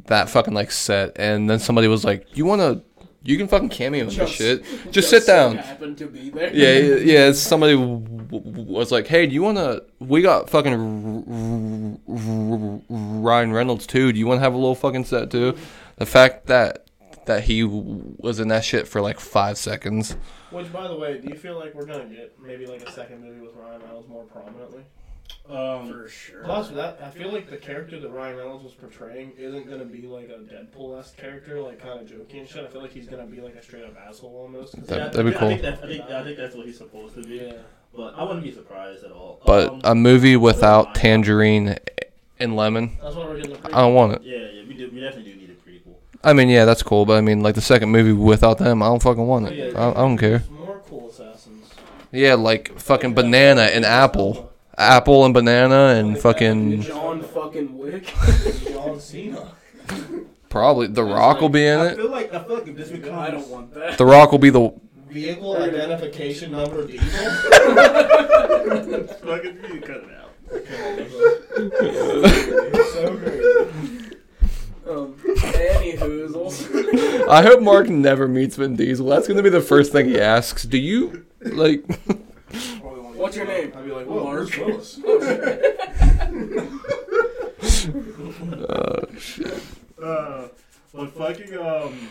[0.06, 2.82] that fucking like set, and then somebody was like, "You wanna,
[3.28, 4.64] you can fucking cameo in this Just- shit.
[4.92, 6.54] Just sit down." Happened to be there.
[6.54, 6.96] Yeah, yeah,
[7.28, 7.32] yeah.
[7.34, 9.82] Somebody w- w- was like, "Hey, do you wanna?
[10.00, 12.82] We got fucking R- R- R-
[13.22, 14.12] Ryan Reynolds too.
[14.12, 15.56] Do you wanna have a little fucking set too?"
[15.98, 16.84] The fact that
[17.26, 20.16] that he w- was in that shit for like five seconds.
[20.50, 23.22] Which, by the way, do you feel like we're gonna get maybe like a second
[23.22, 24.84] movie with Ryan Reynolds more prominently?
[25.50, 26.44] Um, for sure.
[26.44, 30.02] Plus, that I feel like the character that Ryan Reynolds was portraying isn't gonna be
[30.02, 32.66] like a Deadpool-esque character, like kind of jokey and shit.
[32.66, 34.76] I feel like he's gonna be like a straight up asshole almost.
[34.76, 35.48] 'cause That- yeah, that'd be I cool.
[35.50, 37.36] think, that, I, think, I think that's what he's supposed to be.
[37.38, 37.54] yeah.
[37.96, 39.42] But I wouldn't be surprised at all.
[39.46, 41.78] But um, a movie without Tangerine
[42.40, 43.68] and Lemon, That's why we're getting the.
[43.76, 44.22] I don't want it.
[44.24, 44.90] yeah, yeah, we do.
[44.94, 45.94] We definitely do need a prequel.
[46.24, 48.88] I mean, yeah, that's cool, but I mean, like the second movie without them, I
[48.88, 49.76] don't fucking want it.
[49.78, 50.44] I, I don't care.
[50.52, 51.70] More cool assassins.
[52.12, 58.06] Yeah, like fucking banana and apple, apple and banana and fucking John fucking Wick.
[58.70, 59.52] John Cena.
[60.50, 61.96] probably The Rock will be in I it.
[61.98, 63.98] feel like I feel like if this becomes I don't want that.
[63.98, 64.72] The Rock will be the
[65.10, 67.08] Vehicle identification number diesel.
[69.24, 70.32] fucking you cut it out.
[72.94, 74.16] so crazy.
[74.88, 76.36] Um, anywho's.
[77.28, 79.08] I hope Mark never meets Vin Diesel.
[79.08, 80.64] That's gonna be the first thing he asks.
[80.64, 81.84] Do you like?
[83.18, 83.74] What's your name?
[83.76, 84.52] I'd be like, whoa, Mark.
[84.52, 85.00] Bruce Willis.
[87.88, 89.64] Uh, shit.
[90.02, 90.48] Uh,
[90.94, 92.10] but fucking um,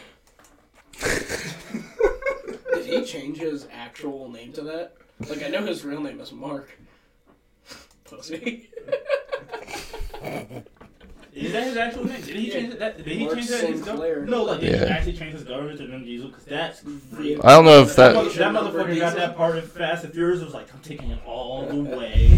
[2.74, 4.94] Did he change his actual name to that?
[5.28, 6.78] Like, I know his real name is Mark.
[8.04, 8.70] Pussy.
[11.36, 12.20] Is that his actual name?
[12.22, 12.78] Did he change it?
[12.78, 13.64] That, did he Mark change that?
[13.64, 14.28] in His government?
[14.30, 14.92] No, like did he Yeah.
[14.92, 16.28] actually change his government to Vin Diesel?
[16.28, 16.82] Because that's
[17.14, 17.38] crazy.
[17.42, 18.24] I don't know if That, that.
[18.24, 20.40] mother- that motherfucker got that part in Fast and Furious.
[20.40, 22.28] It was like, I'm taking it all the way.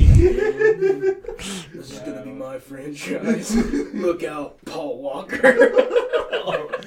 [1.73, 3.55] This is gonna be my franchise.
[3.95, 5.73] Look out, Paul Walker.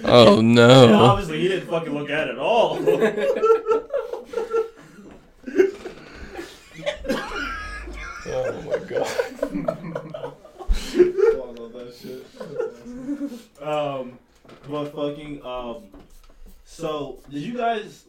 [0.04, 0.96] Oh And no.
[0.96, 2.80] obviously, he didn't fucking look at it at all.
[8.24, 10.01] Oh my god.
[11.92, 13.62] I love that shit.
[13.68, 14.20] um,
[14.70, 15.84] but fucking um,
[16.66, 18.06] so did you guys?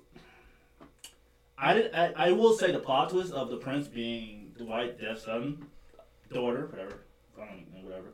[1.59, 1.95] I did.
[1.95, 5.67] I, I will say the plot twist of the prince being the White Death's son,
[6.33, 6.99] daughter, whatever.
[7.37, 8.09] I don't know, whatever.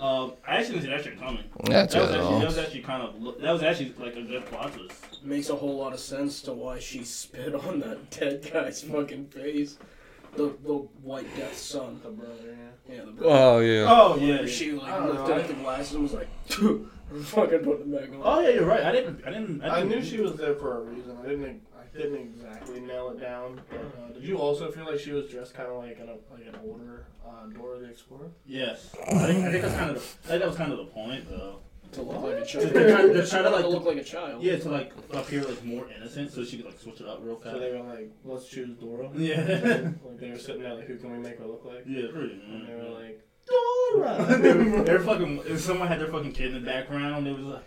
[0.00, 1.44] Um, I actually didn't see that shit coming.
[1.64, 4.46] That's That was, actually, that was actually kind of that was actually like a good
[4.46, 5.22] plot twist.
[5.22, 9.26] Makes a whole lot of sense to why she spit on that dead guy's fucking
[9.26, 9.78] face.
[10.34, 12.00] The the White death son.
[12.02, 12.94] The brother, yeah.
[12.94, 13.34] Yeah, the brother.
[13.34, 13.86] Oh yeah.
[13.88, 14.38] Oh yeah.
[14.38, 18.08] Where she like I lifted up the glasses and was like, fucking put them back
[18.10, 18.20] on.
[18.22, 18.82] Oh yeah, you're right.
[18.82, 19.22] I didn't.
[19.26, 19.62] I didn't.
[19.62, 21.18] I, I didn't, knew she was there for a reason.
[21.22, 21.62] I didn't.
[21.76, 23.60] I didn't exactly nail it down.
[23.68, 26.46] But, uh, did you also feel like she was dressed kind of like an like
[26.46, 28.30] an older uh, Dora the Explorer?
[28.46, 29.96] Yes, I think, I think that's kind of.
[29.96, 31.58] The, I think that was kind of the point though.
[31.92, 32.70] To look like a child.
[32.70, 34.42] They're trying- they're trying to, like- to look like a child.
[34.42, 37.36] Yeah, to like appear like more innocent, so she could like switch it up real
[37.36, 37.54] fast.
[37.54, 39.36] So they were like, "Let's choose Dora." Yeah.
[40.04, 42.40] like they were sitting there like, "Who can we make her look like?" Yeah, pretty.
[42.50, 44.38] And they were like, Dora.
[44.40, 45.42] they were, they were fucking.
[45.46, 47.64] If someone had their fucking kid in the background, they was like,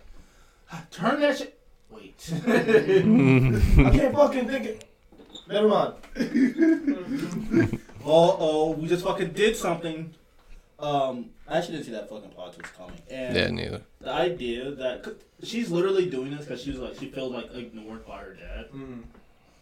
[0.72, 1.58] "Ah, "Turn that shit."
[1.88, 2.28] Wait.
[2.48, 4.84] "I can't fucking think it."
[5.48, 5.94] Never mind.
[8.04, 10.14] oh, oh, we just fucking did something.
[10.78, 13.00] Um, I actually didn't see that fucking plot twist coming.
[13.10, 13.82] And Yeah, neither.
[14.00, 17.52] the idea that 'cause she's literally doing this because she was like she felt like
[17.54, 19.04] ignored by her dad, Mm.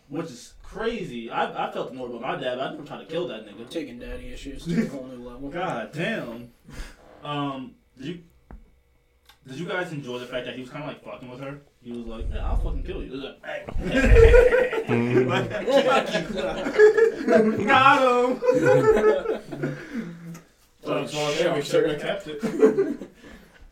[0.09, 1.31] which is crazy.
[1.31, 2.57] I, I felt ignored by my dad.
[2.59, 3.69] But I never tried to kill that nigga.
[3.71, 5.49] Taking daddy issues to a whole new level.
[5.51, 6.51] God damn.
[7.23, 8.19] Um, did you
[9.47, 11.61] did you guys enjoy the fact that he was kind of like fucking with her?
[11.83, 13.39] He was like, yeah, "I'll fucking kill you." He was like.
[15.27, 15.51] Like,
[15.85, 18.01] "Fuck you." Got
[18.31, 19.77] him.
[20.95, 21.55] So it's on there.
[21.55, 22.99] We should have kept it.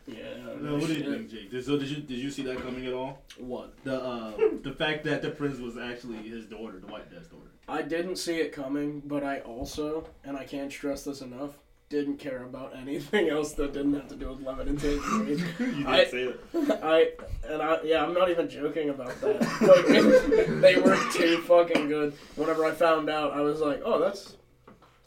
[0.05, 0.15] Yeah.
[0.59, 1.49] No, what do you think, Jake?
[1.49, 3.21] Did, so did you did you see that coming at all?
[3.37, 3.73] What?
[3.85, 7.47] The uh, the fact that the prince was actually his daughter, the white dad's daughter.
[7.69, 11.51] I didn't see it coming, but I also, and I can't stress this enough,
[11.87, 15.27] didn't care about anything else that didn't have to do with lemon and tangerine.
[15.59, 16.39] you did I- say it.
[16.83, 17.11] I
[17.47, 19.41] and I yeah, I'm not even joking about that.
[19.61, 22.13] Like, they were too fucking good.
[22.35, 24.35] Whenever I found out, I was like, oh, that's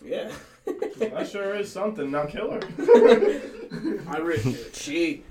[0.02, 0.32] yeah.
[0.98, 2.10] That sure is something.
[2.10, 2.60] Now kill her.
[4.08, 5.22] I re- she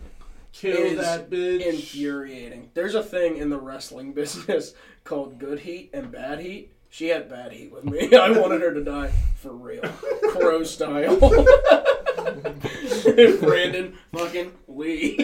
[0.54, 1.62] Kill Is that bitch.
[1.66, 2.70] infuriating.
[2.74, 4.74] There's a thing in the wrestling business
[5.04, 6.72] called good heat and bad heat.
[6.90, 8.16] She had bad heat with me.
[8.16, 9.82] I wanted her to die for real,
[10.30, 11.18] crow style.
[13.42, 15.18] Brandon fucking Lee,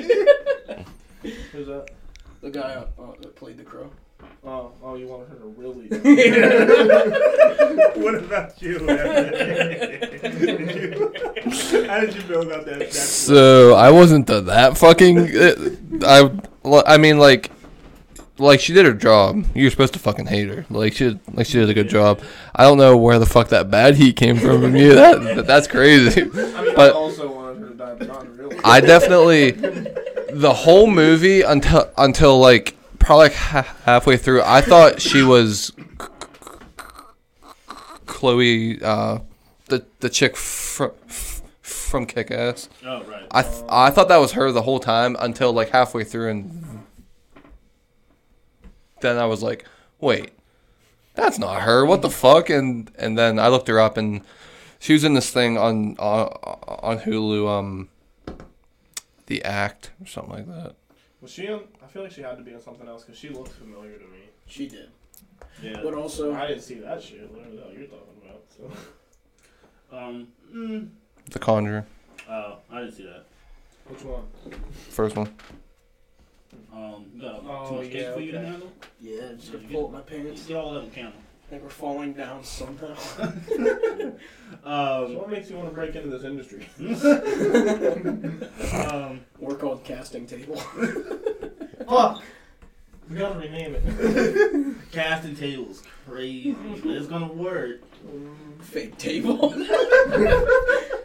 [1.51, 1.89] Who's that?
[2.41, 3.89] the guy uh, uh, that played the crow.
[4.43, 5.87] Oh, oh, you wanted her to really.
[8.01, 8.79] what about you?
[11.87, 12.79] How did you feel about that?
[12.79, 15.37] that So I wasn't the, that fucking.
[15.37, 15.55] Uh,
[16.05, 16.31] I
[16.93, 17.51] I mean like.
[18.37, 19.45] Like she did her job.
[19.53, 20.65] You're supposed to fucking hate her.
[20.71, 22.21] Like she, did, like she did a good job.
[22.55, 24.95] I don't know where the fuck that bad heat came from from you.
[24.95, 26.23] That, that that's crazy.
[26.23, 28.57] I mean, I But- also wanted her to die, but not really.
[28.63, 34.41] I definitely the whole movie until until like probably like ha- halfway through.
[34.43, 35.71] I thought she was
[38.05, 39.19] Chloe, uh,
[39.67, 40.91] the the chick from
[41.61, 42.69] from Kick Ass.
[42.85, 43.25] oh right.
[43.31, 46.83] I th- I thought that was her the whole time until like halfway through, and
[49.01, 49.65] then I was like,
[49.99, 50.31] wait,
[51.15, 51.85] that's not her.
[51.85, 52.49] What the fuck?
[52.49, 54.21] And and then I looked her up, and
[54.79, 56.27] she was in this thing on on,
[56.83, 57.89] on Hulu, um,
[59.27, 60.75] the Act or something like that.
[61.21, 61.65] Was she on?
[61.83, 64.05] I feel like she had to be on something else because she looked familiar to
[64.05, 64.29] me.
[64.47, 64.89] She did,
[65.61, 65.79] yeah.
[65.83, 67.31] but also I didn't see that shit.
[67.31, 68.43] Whatever the hell you're talking about.
[69.91, 69.97] So.
[69.97, 70.27] Um.
[70.53, 70.89] Mm,
[71.29, 71.85] The Conjuring,
[72.29, 73.25] Oh, I didn't see that.
[73.87, 74.23] Which one?
[74.89, 75.29] first one.
[76.73, 77.05] Um.
[77.15, 78.71] You got Oh, too much cake yeah, for you to handle.
[78.99, 80.45] yeah, just gonna pull up my pants.
[80.47, 81.13] Get all that on camera.
[81.49, 82.95] They were falling down somehow.
[84.63, 85.15] So Um.
[85.15, 86.67] what makes you want to break into this industry?
[88.91, 89.21] um.
[89.39, 90.55] We're called casting table.
[91.87, 92.21] Fuck.
[93.09, 94.75] We gotta rename it.
[94.93, 96.51] Casting tables, crazy.
[96.53, 97.81] but it's gonna work.
[98.61, 99.53] fake table.
[99.55, 99.57] I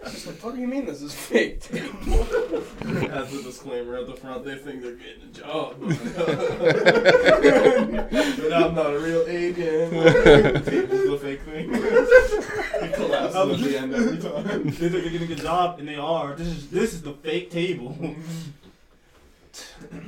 [0.04, 2.24] was like, what do you mean this is fake table?
[3.08, 4.44] Has a disclaimer at the front.
[4.44, 5.96] They think they're getting a job, but
[8.52, 9.92] I'm not a real agent.
[10.66, 11.72] Table's the fake thing.
[13.36, 14.64] It collapses at the end every time.
[14.64, 16.34] They think they're getting a job, and they are.
[16.34, 17.96] This is this is the fake table.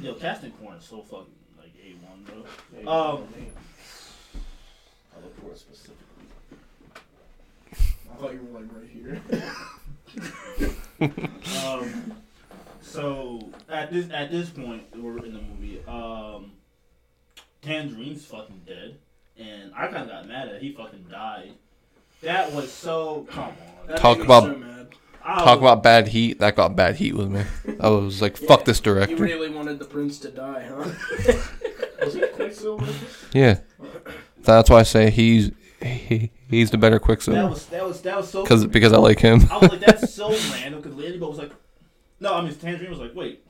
[0.01, 1.27] Yo, casting porn is so fucking
[1.59, 2.91] like a one, bro.
[2.91, 3.29] Um.
[5.17, 5.97] I look for it specifically.
[7.73, 9.23] I thought you were like right here.
[11.01, 12.15] Um,
[12.81, 15.81] so at this at this point, we're in the movie.
[15.87, 16.53] Um,
[17.63, 18.99] Tangerine's fucking dead,
[19.39, 21.53] and I kind of got mad at he fucking died.
[22.23, 23.53] That was so come
[23.89, 23.97] on.
[23.97, 24.65] Talk about- so
[25.25, 26.39] Talk about bad heat.
[26.39, 27.43] That got bad heat with me.
[27.81, 29.11] I was like, fuck this director.
[29.11, 29.35] You director.
[29.37, 31.35] really wanted the prince to die, huh?
[32.03, 32.91] Was it Quicksilver?
[33.35, 33.59] Yeah,
[34.39, 35.51] that's why I say he's
[35.83, 38.43] he, he's the better that Quicksilver was that was that was so.
[38.43, 39.43] because because I like him.
[39.51, 41.53] I was like, that's so random because Ladybug was like,
[42.21, 43.45] no, I mean Tangerine was like, wait,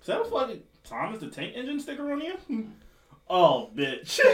[0.00, 2.36] is that a fucking Thomas the Tank Engine sticker on here?
[3.34, 4.20] Oh, bitch.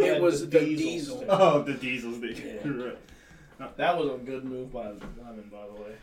[0.00, 1.18] It was the the diesel.
[1.20, 1.26] diesel.
[1.28, 2.46] Oh, the diesel sticker.
[2.46, 2.94] Yeah.
[3.58, 3.76] Right.
[3.76, 5.94] That was a good move by Lemon, by the way.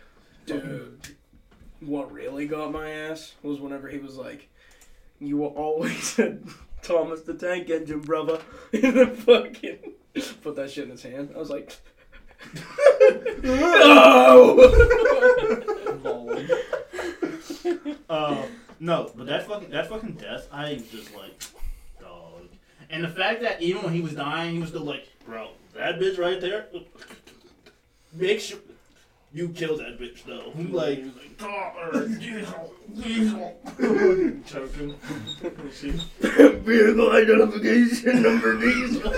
[0.46, 1.16] Dude,
[1.82, 4.50] what really got my ass was whenever he was like,
[5.20, 6.38] "You were always a
[6.82, 8.40] Thomas the Tank Engine, brother,"
[8.72, 9.78] and then fucking
[10.42, 11.32] put that shit in his hand.
[11.36, 11.76] I was like,
[13.44, 14.58] "No!"
[18.10, 18.46] Uh,
[18.80, 21.61] no, but that fucking that fucking death, I just like, dog.
[22.92, 26.00] And the fact that even when he was dying, he was still like, bro, that
[26.00, 26.68] bitch right there,
[28.14, 28.60] make sure
[29.34, 30.52] you kill that bitch though.
[30.76, 31.06] Like,
[31.38, 33.58] dog, diesel, diesel.
[34.46, 34.96] Choking.
[35.74, 39.14] she, Vehicle identification number diesel.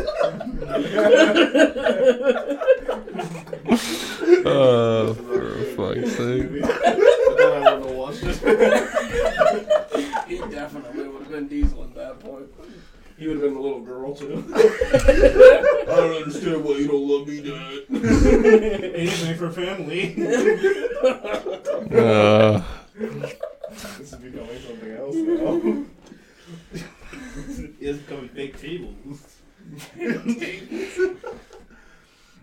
[4.45, 6.51] Oh, uh, for fuck's sake.
[7.38, 8.38] then I wouldn't have watched it.
[10.28, 12.45] he definitely would have been diesel at that point.
[13.17, 13.53] He would have
[14.20, 15.86] been a little girl too.
[15.91, 17.84] I don't understand why you don't love me, Dad.
[18.95, 20.16] Anything for family.
[21.91, 22.61] Uh,
[23.97, 25.86] This is becoming something else now.
[27.82, 29.20] it's becoming big tables.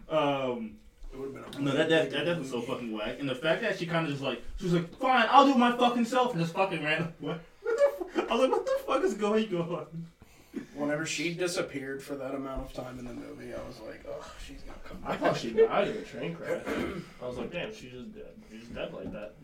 [0.08, 0.76] um,
[1.12, 3.16] It would have been a no, that that that, that death was so fucking whack.
[3.20, 5.54] And the fact that she kind of just like, she was like, fine, I'll do
[5.54, 7.12] my fucking self, and just fucking ran.
[7.20, 7.40] What?
[7.62, 7.82] what the
[8.14, 9.86] fu- I was like, what the fuck is going on?
[10.80, 14.24] Whenever she disappeared for that amount of time in the movie, I was like, oh,
[14.46, 15.20] she's gonna come I back.
[15.20, 16.62] thought she died in a train crash.
[17.22, 18.32] I was like, damn, she's just dead.
[18.50, 19.34] She's dead like that.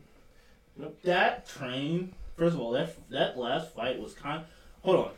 [1.04, 4.44] That train, first of all, that that last fight was kind.
[4.82, 5.12] Hold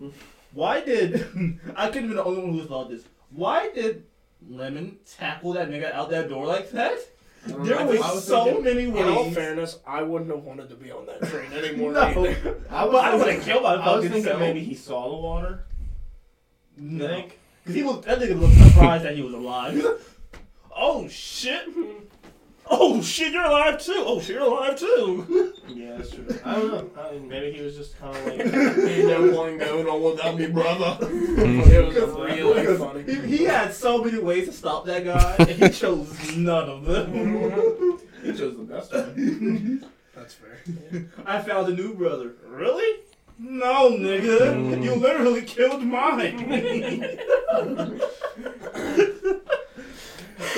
[0.00, 0.12] on.
[0.52, 1.26] Why did
[1.76, 3.04] I couldn't be the only one who thought this?
[3.30, 4.04] Why did
[4.46, 6.98] Lemon tackle that nigga out that door like that?
[7.46, 9.02] There was, was so thinking- many ways.
[9.06, 11.92] In all fairness, I wouldn't have wanted to be on that train anymore.
[11.92, 12.60] No, either.
[12.70, 12.84] I,
[13.14, 14.40] would have killed my I was thinking self.
[14.40, 15.64] maybe he saw the water.
[16.76, 17.24] No.
[17.64, 19.74] Cause he was that nigga looked surprised that he was alive.
[19.74, 19.98] Like,
[20.76, 21.62] oh shit!
[22.68, 23.94] Oh shit, you're alive too!
[24.06, 25.54] Oh shit, you're alive too!
[25.68, 26.26] Yeah, that's true.
[26.44, 27.02] I don't know.
[27.02, 28.36] I mean, maybe he was just kind of like,
[28.76, 30.98] he ain't no point going on without me, brother.
[31.02, 33.02] it was really funny.
[33.04, 36.84] He, he had so many ways to stop that guy, and he chose none of
[36.84, 38.00] them.
[38.22, 39.84] He chose the best one.
[40.14, 40.58] That's fair.
[41.24, 42.34] I found a new brother.
[42.48, 43.02] Really?
[43.38, 44.82] No, nigga.
[44.82, 47.20] You literally killed mine.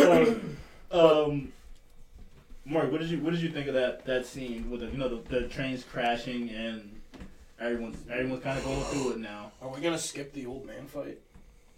[0.01, 0.57] um,
[0.91, 1.53] um,
[2.69, 4.99] Mark, what did you what did you think of that that scene with the you
[4.99, 7.01] know the, the trains crashing and
[7.61, 9.53] everyone's everyone's kind of going through it now?
[9.63, 11.19] Are we gonna skip the old man fight?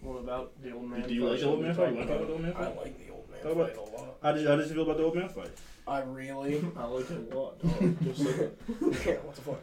[0.01, 1.01] What about the old man?
[1.01, 1.07] Fight?
[1.09, 1.93] Do you like the old man fight?
[1.93, 4.17] You like the old man I like the old man How about- fight a lot.
[4.21, 5.51] How did how did you feel about the old man fight?
[5.87, 6.63] I really.
[6.77, 7.61] I like it a lot.
[7.61, 7.95] dog.
[8.03, 8.51] Just say that.
[9.05, 9.59] yeah, what the fuck?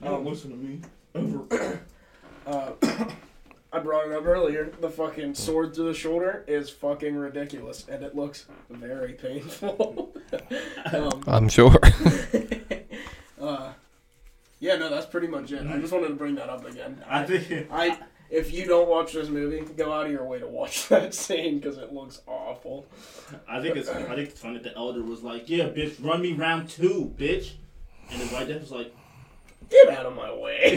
[0.00, 0.80] You don't Um, listen to me.
[1.14, 1.80] Ever.
[2.46, 2.72] Uh,
[3.74, 4.70] I brought it up earlier.
[4.80, 10.14] The fucking sword through the shoulder is fucking ridiculous, and it looks very painful.
[10.92, 11.76] um, I'm sure.
[13.40, 13.72] uh,
[14.60, 15.66] yeah, no, that's pretty much it.
[15.66, 17.02] I just wanted to bring that up again.
[17.08, 17.98] I think I,
[18.30, 21.58] if you don't watch this movie, go out of your way to watch that scene
[21.58, 22.86] because it looks awful.
[23.48, 26.22] I think it's I think it's funny that the elder was like, "Yeah, bitch, run
[26.22, 27.54] me round two, bitch,"
[28.08, 28.94] and the white death was like,
[29.68, 30.76] Get out of my way.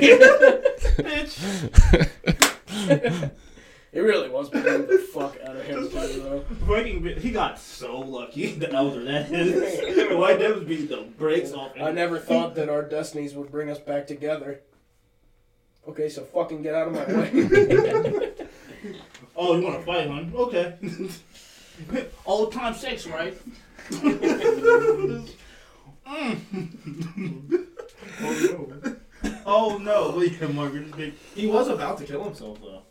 [0.97, 2.43] "Bitch."
[2.89, 6.65] It really was beating the fuck out of him Just too, like- though.
[6.65, 8.51] Breaking, he got so lucky.
[8.59, 9.95] The elder, that is.
[10.09, 11.71] The white death was beating the brakes off.
[11.79, 14.61] I never thought that our destinies would bring us back together.
[15.87, 18.33] Okay, so fucking get out of my way.
[19.39, 20.23] Oh, you want to fight, huh?
[20.43, 20.73] Okay.
[22.25, 23.37] Old time sex, right?
[23.89, 25.29] Mm.
[28.21, 28.96] Oh no!
[29.47, 31.13] Wait, Margaret, big.
[31.33, 32.81] He was about to kill himself though.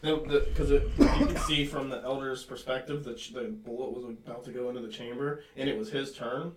[0.00, 4.68] Because you could see from the elder's perspective that the bullet was about to go
[4.68, 6.52] into the chamber, and it was his turn.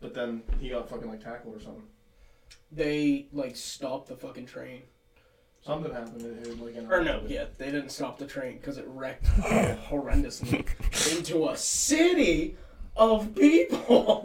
[0.00, 1.84] But then he got fucking like tackled or something.
[2.70, 4.82] they like stopped the fucking train.
[5.64, 6.22] Something happened.
[6.22, 9.24] It, it, like, Or no, yeah, they didn't stop the train because it wrecked
[9.88, 10.66] horrendously
[11.16, 12.56] into a city
[12.96, 14.20] of people.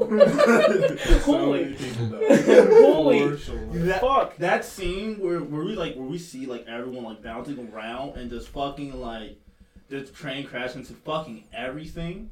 [1.24, 2.20] Holy- people.
[2.20, 3.66] Holy sure.
[3.74, 4.38] That, fuck!
[4.38, 8.30] that scene where, where we like where we see like everyone like bouncing around and
[8.30, 9.38] just fucking like
[9.90, 12.30] the train crashing into fucking everything.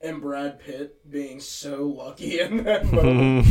[0.00, 3.44] And Brad Pitt being so lucky in that moment.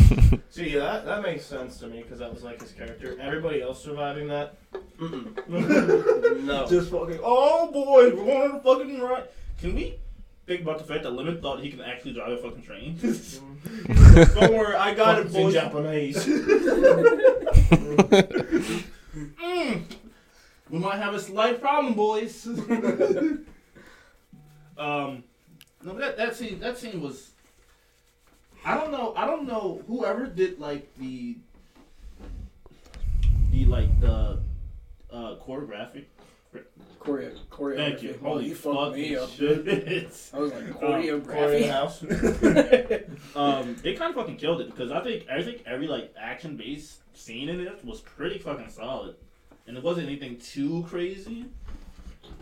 [0.50, 3.20] See, that that makes sense to me because that was like his character.
[3.20, 4.56] Everybody else surviving that,
[4.98, 5.36] Mm-mm.
[6.46, 6.66] no.
[6.66, 9.26] Just fucking oh boy, we're going on the fucking right.
[9.60, 9.96] Can we
[10.48, 12.98] think about the fact that Lemon thought he can actually drive a fucking train?
[14.40, 15.54] Don't worry, I got it, Fucking boys.
[15.54, 16.28] Japanese.
[19.44, 19.82] Mm.
[20.70, 22.46] We might have a slight problem, boys.
[22.46, 23.46] um,
[24.78, 25.24] no,
[25.84, 27.32] but that that scene that scene was.
[28.64, 29.12] I don't know.
[29.16, 31.38] I don't know whoever did like the
[33.52, 34.38] the like the
[35.12, 36.06] uh choreography.
[37.08, 37.76] Choreo- choreography.
[37.78, 38.20] Thank you.
[38.22, 39.30] Well, Holy you fucked me fucking up.
[39.32, 40.30] shit.
[40.34, 41.62] I was like Corey in choreography.
[41.62, 42.04] the house.
[43.36, 46.58] um, they kind of fucking killed it because I think I think every like action
[46.58, 49.16] based scene in it was pretty fucking solid,
[49.68, 51.46] and it wasn't anything too crazy,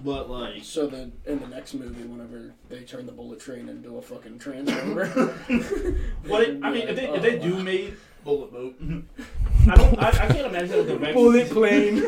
[0.04, 3.98] but like So the in the next movie, whenever they turn the bullet train into
[3.98, 5.06] a fucking transformer,
[6.28, 7.94] what it, I mean if they if they do make
[8.24, 8.76] Bullet boat.
[9.70, 12.02] I don't I, I can't imagine what the next bullet plane.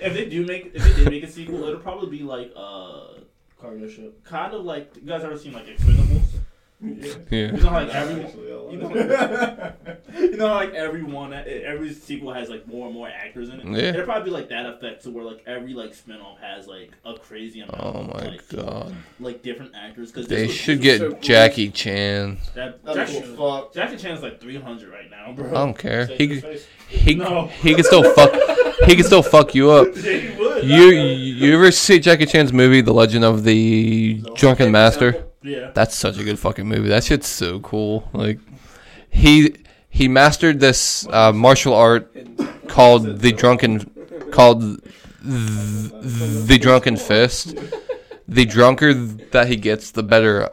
[0.00, 3.14] if they do make if they did make a sequel it'll probably be like uh
[3.58, 4.22] Cargo ship.
[4.24, 6.40] kind of like you guys ever seen like Expendables
[6.82, 7.14] Yeah.
[7.30, 7.38] yeah.
[7.46, 9.72] you know how like every Actually, you know,
[10.18, 13.66] you know, how, like everyone, every sequel has like more and more actors in it.
[13.66, 13.90] Yeah.
[13.90, 17.14] It'll probably be like that effect, to where like every like spinoff has like a
[17.18, 17.78] crazy amount.
[17.80, 18.94] Oh of, my like, god.
[19.18, 21.20] Like different actors, because They was, should was get so cool.
[21.20, 22.38] Jackie Chan.
[22.54, 23.74] that That'd Jackie, be fuck.
[23.74, 25.48] Jackie Chan's like three hundred right now, bro.
[25.48, 26.06] I don't care.
[26.06, 27.46] Save He his he No.
[27.46, 28.32] he can still fuck.
[28.86, 29.88] he can still fuck you up.
[29.96, 30.64] Yeah, he would.
[30.64, 35.26] You you ever see Jackie Chan's movie, The Legend of the Drunken Master?
[35.42, 35.70] Yeah.
[35.74, 36.88] That's such a good fucking movie.
[36.88, 38.08] That shit's so cool.
[38.12, 38.38] Like
[39.08, 39.54] he
[39.88, 42.14] he mastered this uh, martial art
[42.68, 43.80] called the drunken
[44.30, 44.82] called th-
[45.22, 47.56] the drunken fist.
[48.28, 50.48] The drunker that he gets, the better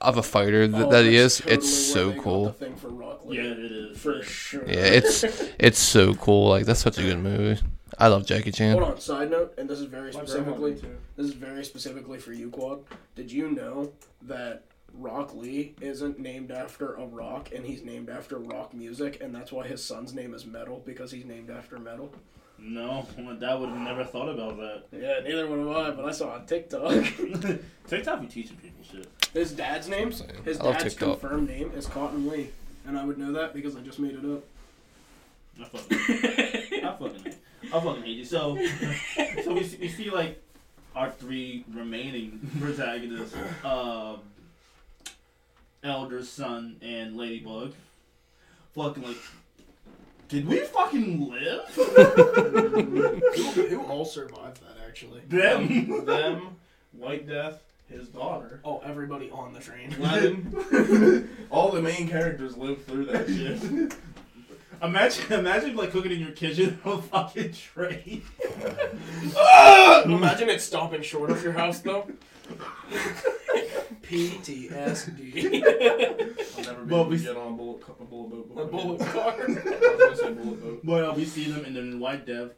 [0.00, 1.40] of a fighter th- Oh, that he is.
[1.46, 2.48] It's so where they got cool.
[2.52, 3.98] Thing for Rock Yeah, it is.
[3.98, 4.64] for sure.
[4.66, 5.22] Yeah, it's
[5.58, 6.48] it's so cool.
[6.48, 7.60] Like that's such a good movie.
[7.98, 8.78] I love Jackie Chan.
[8.78, 9.00] Hold on.
[9.00, 10.96] Side note, and this is very My grandma specifically did too.
[11.16, 12.84] this is very specifically for you, Quad.
[13.16, 13.92] Did you know
[14.22, 14.62] that
[14.94, 19.50] Rock Lee isn't named after a rock, and he's named after rock music, and that's
[19.52, 22.12] why his son's name is Metal because he's named after metal.
[22.60, 24.82] No, my dad would have never thought about that.
[24.90, 26.90] Yeah, neither would have I, but I saw on TikTok.
[27.88, 29.06] TikTok be teaching people shit.
[29.32, 30.10] His dad's name,
[30.44, 31.20] his dad's TikTok.
[31.20, 32.48] confirmed name is Cotton Lee,
[32.86, 34.42] and I would know that because I just made it up.
[35.60, 37.27] I fucking, I fucking,
[37.72, 38.24] I fucking hate you.
[38.24, 38.56] So,
[39.44, 40.42] so we see, we see like
[40.94, 44.20] our three remaining protagonists, um,
[45.82, 47.72] Elder Son and Ladybug.
[48.74, 49.16] Fucking like,
[50.28, 51.64] did we fucking live?
[51.74, 55.20] who, who all survived that actually?
[55.28, 56.04] Them.
[56.04, 56.56] Them,
[56.92, 59.94] White Death, his daughter, Oh, everybody on the train.
[59.98, 61.28] Aladdin.
[61.50, 63.94] All the main characters lived through that shit.
[64.82, 68.22] Imagine, imagine like cooking in your kitchen on a fucking train.
[70.04, 72.06] Imagine it stopping short of your house though.
[74.02, 75.62] PTSD.
[76.58, 78.50] I'll never be Well, able we- to get on a bullet, co- a bullet boat.
[78.62, 79.12] A before bullet then.
[79.12, 79.36] car.
[79.38, 79.54] Was
[79.98, 80.80] gonna say bullet boat.
[80.84, 82.52] But uh, we see them, and then White Death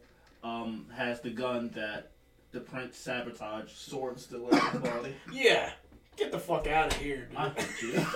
[0.45, 2.11] um, has the gun that
[2.53, 3.77] the prince sabotaged.
[3.77, 5.15] Sword still in his body.
[5.33, 5.71] Yeah.
[6.17, 7.37] Get the fuck out of here, dude.
[7.39, 8.07] I hate you.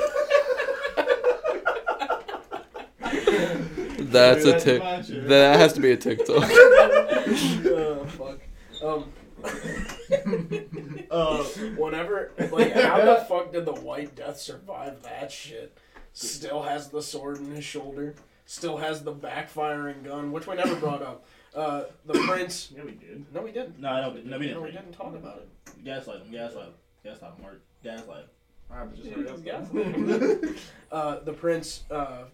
[4.14, 4.80] That's a that tick.
[4.82, 5.28] to my shit.
[5.28, 6.28] That has to be a TikTok.
[6.50, 8.38] oh, fuck.
[8.82, 9.12] Um.
[11.10, 11.42] Uh,
[11.76, 15.76] Whenever, like, how the fuck did the White Death survive that shit?
[16.12, 18.14] Still has the sword in his shoulder.
[18.46, 21.24] Still has the backfiring gun, which we never brought up.
[21.54, 22.72] Uh, the prince.
[22.74, 23.26] Yeah, we did.
[23.32, 23.78] No, we didn't.
[23.78, 24.26] no, I don't.
[24.26, 24.86] No, we No, we didn't.
[24.86, 25.84] didn't talk about it.
[25.84, 26.32] Gaslight him.
[26.32, 26.74] Gaslight him.
[27.04, 27.42] Gaslight him.
[27.42, 27.60] Mark.
[27.84, 28.28] Gaslight him.
[28.72, 29.38] Alright, but just hurry up.
[29.44, 30.50] Yeah.
[30.90, 32.24] uh, the prince uh,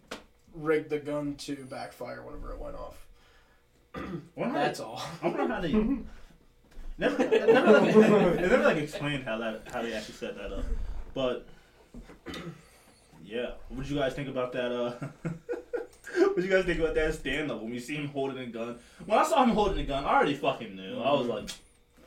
[0.54, 3.06] rigged the gun to backfire whenever it went off.
[3.94, 4.00] I
[4.34, 5.02] wonder That's all.
[5.22, 5.72] I wonder how they.
[6.98, 10.66] Never, never, like, it never like explained how that how they actually set that up,
[11.14, 11.46] but
[13.24, 13.52] yeah.
[13.70, 14.70] What did you guys think about that?
[14.70, 14.92] Uh,
[16.14, 18.46] what did you guys think about that stand up when we see him holding a
[18.46, 18.78] gun?
[19.06, 21.00] When I saw him holding a gun, I already fucking knew.
[21.00, 21.48] I was like,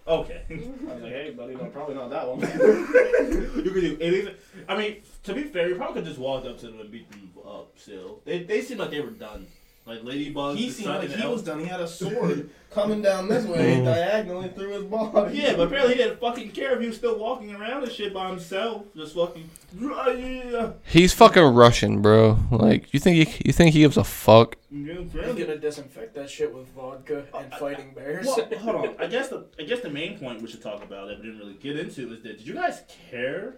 [0.08, 0.44] okay.
[0.50, 2.40] I was like, hey, buddy, no, probably not that one.
[3.64, 4.36] you could do anything.
[4.68, 7.10] I mean, to be fair, you probably could just walk up to them and beat
[7.12, 7.72] them up.
[7.76, 9.48] Still, they they seemed like they were done.
[9.86, 10.56] Like Ladybug.
[10.56, 11.34] he the seemed Sun, like he Elf.
[11.34, 11.60] was done.
[11.60, 15.38] He had a sword coming down this way diagonally through his body.
[15.38, 18.14] Yeah, but apparently he didn't fucking care if he was still walking around and shit
[18.14, 18.86] by himself.
[18.96, 19.50] Just fucking.
[19.80, 22.38] Yeah, He's fucking Russian, bro.
[22.52, 24.56] Like you think he you think he gives a fuck?
[24.72, 25.44] yeah, He's apparently.
[25.46, 28.26] gonna disinfect that shit with vodka uh, and fighting bears.
[28.26, 28.96] Well, hold on.
[29.00, 31.40] I guess the I guess the main point we should talk about that we didn't
[31.40, 33.56] really get into is that did you guys care?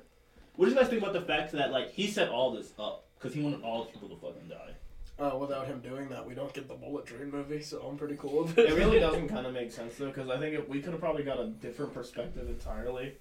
[0.55, 3.05] What did you guys think about the fact that like he set all this up
[3.19, 4.71] because he wanted all the people to fucking die?
[5.17, 8.17] Uh, without him doing that, we don't get the Bullet Train movie, so I'm pretty
[8.17, 8.69] cool with it.
[8.69, 10.99] It really doesn't kind of make sense though, because I think if we could have
[10.99, 13.13] probably got a different perspective entirely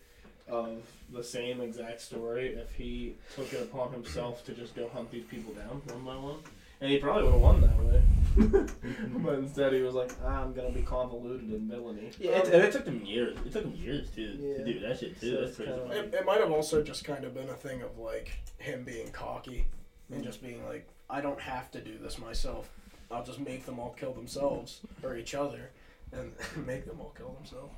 [0.48, 0.82] of
[1.12, 5.24] the same exact story if he took it upon himself to just go hunt these
[5.24, 6.38] people down one by one,
[6.80, 8.02] and he probably would have won that way.
[9.22, 12.62] but instead, he was like, ah, "I'm gonna be convoluted in villainy." Yeah, it, and
[12.64, 13.38] it took them years.
[13.46, 14.56] It took them years too Yeah.
[14.58, 15.30] to do that shit too.
[15.30, 15.70] So That's crazy.
[15.70, 18.82] kinda It, it might have also just kind of been a thing of like him
[18.82, 19.66] being cocky
[20.12, 22.70] and just being like, I don't have to do this myself.
[23.10, 25.70] I'll just make them all kill themselves or each other
[26.12, 26.32] and
[26.66, 27.72] make them all kill themselves.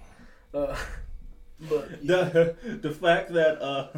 [0.54, 0.76] Uh,
[1.68, 3.88] but the the fact that uh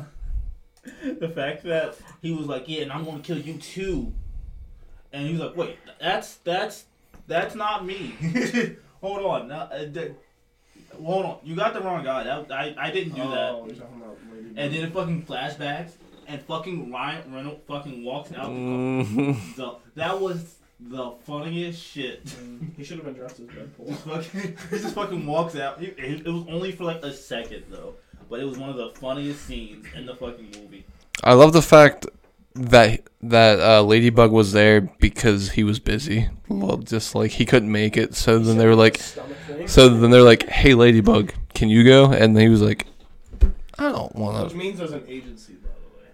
[1.21, 4.13] the fact that he was like, yeah, and I'm gonna kill you too,
[5.13, 6.85] and he was like, wait, that's that's
[7.27, 8.15] that's not me.
[9.03, 10.13] hold on, now, uh, th-
[11.05, 12.25] hold on, you got the wrong guy.
[12.25, 13.51] That, I I didn't do Oh, that.
[13.77, 14.19] about
[14.57, 15.93] And then it fucking flashbacks,
[16.29, 18.49] and fucking Ryan Reynolds fucking walks out.
[18.51, 19.37] The car.
[19.57, 22.25] The, that was the funniest shit.
[22.27, 23.97] Mm, he should have been dressed as Deadpool.
[23.97, 25.83] fucking, he just fucking walks out.
[25.83, 27.95] It, it was only for like a second though,
[28.31, 30.85] but it was one of the funniest scenes in the fucking movie.
[31.25, 32.07] I love the fact
[32.55, 36.29] that that uh, Ladybug was there because he was busy.
[36.49, 38.99] Well, just like he couldn't make it, so then they were like,
[39.67, 42.87] so then they're like, "Hey, Ladybug, can you go?" And he was like,
[43.79, 45.68] "I don't want to." Which to." means there's an agency, by the way.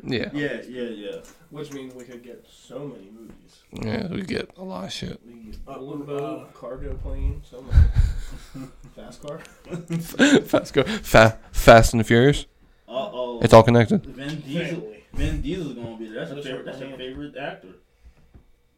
[0.07, 0.31] Yeah.
[0.33, 1.17] Yeah, yeah, yeah.
[1.51, 3.63] Which means we could get so many movies.
[3.73, 5.21] Yeah, we get a lot of shit.
[5.27, 8.69] We could get boat, cargo plane, so many.
[8.97, 9.39] Fast car.
[10.43, 12.47] Fast go, fa- Fast and the Furious.
[12.89, 13.41] Uh oh.
[13.43, 14.05] It's all connected.
[14.07, 14.81] Vin Diesel.
[14.81, 15.05] Family.
[15.15, 16.27] Vin Diesel's gonna be there.
[16.27, 16.67] That's your That's favorite.
[16.67, 17.69] That's your favorite actor.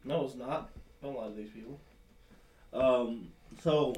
[0.03, 0.69] No, it's not.
[1.03, 1.79] Don't lie to these people.
[2.73, 3.29] Um.
[3.61, 3.93] So.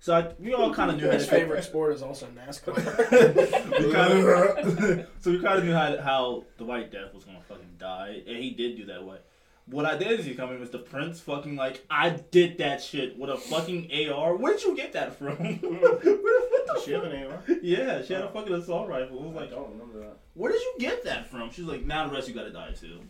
[0.00, 2.76] So I, we all kind of knew His favorite sport is also NASCAR.
[3.78, 7.76] we kinda, so we kind of knew how, how the White Death was gonna fucking
[7.78, 9.18] die, and he did do that way.
[9.66, 13.18] What I did is see coming was the Prince fucking like I did that shit
[13.18, 14.36] with a fucking AR.
[14.36, 15.36] Where did you get that from?
[15.36, 17.42] Where the Does she have an AR?
[17.60, 18.32] yeah, she had a oh.
[18.32, 19.18] fucking assault rifle.
[19.18, 20.16] It was I like, don't remember that.
[20.34, 21.50] where did you get that from?
[21.50, 23.00] She's like, now the rest you gotta die too.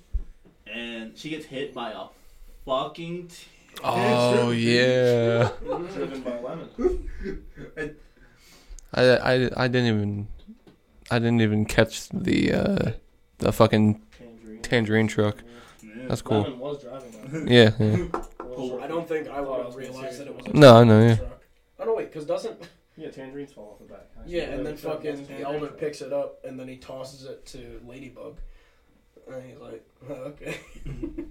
[0.66, 2.06] And she gets hit by a
[2.64, 3.30] fucking.
[3.78, 5.50] T- Oh yeah.
[5.94, 7.94] Driven by lemon.
[8.94, 10.28] I, I, I didn't even
[11.10, 12.90] I didn't even catch the uh,
[13.38, 14.62] the fucking Tangerine.
[14.62, 15.36] tangerine truck.
[15.82, 15.90] Yeah.
[16.08, 16.42] That's cool.
[16.56, 17.48] Was driving that.
[17.50, 18.82] Yeah, yeah.
[18.82, 21.16] I don't think I would have realized that it was a No, I know, yeah.
[21.16, 21.42] truck.
[21.78, 22.60] Oh no, wait, because doesn't
[22.96, 24.06] Yeah, tangerines fall off the back.
[24.18, 26.76] I yeah, and then That's fucking the tangerine elder picks it up and then he
[26.78, 28.38] tosses it to Ladybug,
[29.32, 30.56] and he's like, oh, okay.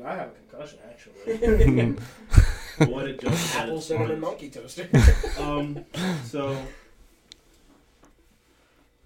[0.00, 1.96] He's like, I have a concussion actually.
[2.90, 3.32] What a joke.
[3.32, 4.88] at Apple its cinnamon monkey toaster.
[5.38, 5.84] Um,
[6.24, 6.56] so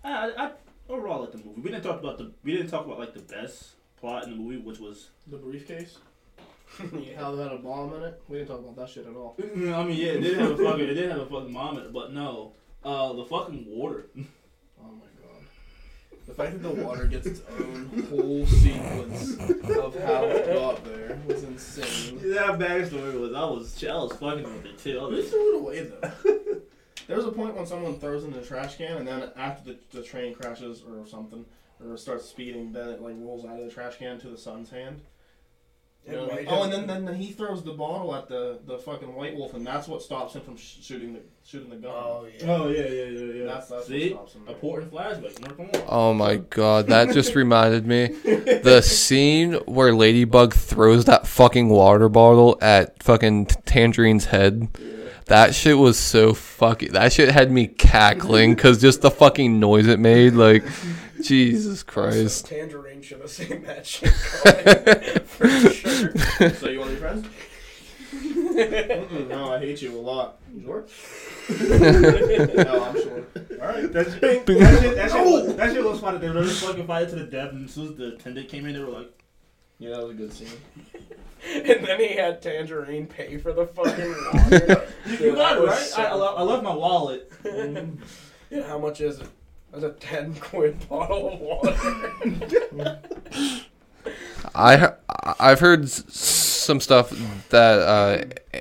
[0.05, 0.51] I, I
[0.89, 1.61] overall like the movie.
[1.61, 4.37] We didn't talk about the we didn't talk about like the best plot in the
[4.37, 5.99] movie, which was the briefcase.
[6.93, 7.19] yeah.
[7.19, 8.23] How they had a bomb in it.
[8.29, 9.37] We didn't talk about that shit at all.
[9.43, 9.45] I
[9.85, 11.93] mean yeah, it did have a fucking it did have a fucking mom in it,
[11.93, 12.53] but no,
[12.85, 14.07] uh, the fucking water.
[14.17, 14.23] Oh
[14.85, 15.14] my god.
[16.27, 19.35] The fact that the water gets its own whole sequence
[19.77, 22.19] of how it got there was insane.
[22.33, 24.99] that backstory was I was I was fucking with it too.
[25.01, 26.61] I They was- threw it away though.
[27.07, 29.73] There was a point when someone throws it in the trash can, and then after
[29.75, 31.45] the, the train crashes or something,
[31.85, 34.71] or starts speeding, then it like rolls out of the trash can to the son's
[34.71, 35.03] hand.
[36.07, 36.47] You know what I mean?
[36.51, 39.55] Oh, and then, then then he throws the bottle at the, the fucking white wolf,
[39.55, 41.93] and that's what stops him from sh- shooting the shooting the gun.
[41.95, 42.47] Oh yeah.
[42.47, 43.45] Oh yeah, yeah, yeah, yeah.
[43.47, 44.55] That's that's See, what stops him.
[44.55, 45.41] important flashback.
[45.41, 45.83] No, come on.
[45.89, 52.11] Oh my god, that just reminded me the scene where Ladybug throws that fucking water
[52.11, 54.69] bottle at fucking Tangerine's head.
[55.27, 56.93] That shit was so fucking.
[56.93, 60.35] That shit had me cackling because just the fucking noise it made.
[60.35, 60.65] Like,
[61.25, 62.45] Jesus Christ.
[62.45, 66.51] Also, Tangerine should have seen that shit coming for sure.
[66.55, 67.27] so you want to be friends?
[68.15, 70.39] Mm-mm, no, I hate you a lot.
[70.63, 70.85] Sure?
[71.51, 73.25] no, I'm sure.
[73.61, 73.93] All right.
[73.93, 76.19] That shit, that shit, that shit, was, that shit was funny.
[76.19, 78.67] They were just fucking fighting to the death, and as soon as the attendant came
[78.67, 79.11] in, they were like,
[79.79, 80.49] Yeah, that was a good scene.
[81.47, 84.87] And then he had Tangerine pay for the fucking water.
[85.05, 85.77] "You Dude, got it right.
[85.77, 87.31] so I, I, left, I left my wallet."
[88.51, 89.27] Yeah, how much is it?
[89.75, 93.01] That's a ten quid bottle of water.
[94.55, 94.93] I
[95.41, 97.11] I've heard some stuff
[97.51, 98.61] that uh,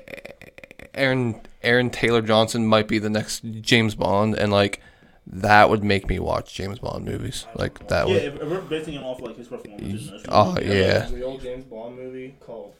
[0.93, 4.81] Aaron Aaron Taylor Johnson might be the next James Bond, and like
[5.27, 7.45] that would make me watch James Bond movies.
[7.55, 8.23] Like that Yeah, would.
[8.23, 10.09] if, if we're basing him off like his performance.
[10.29, 10.99] Oh yeah.
[10.99, 12.73] There's the old James Bond movie called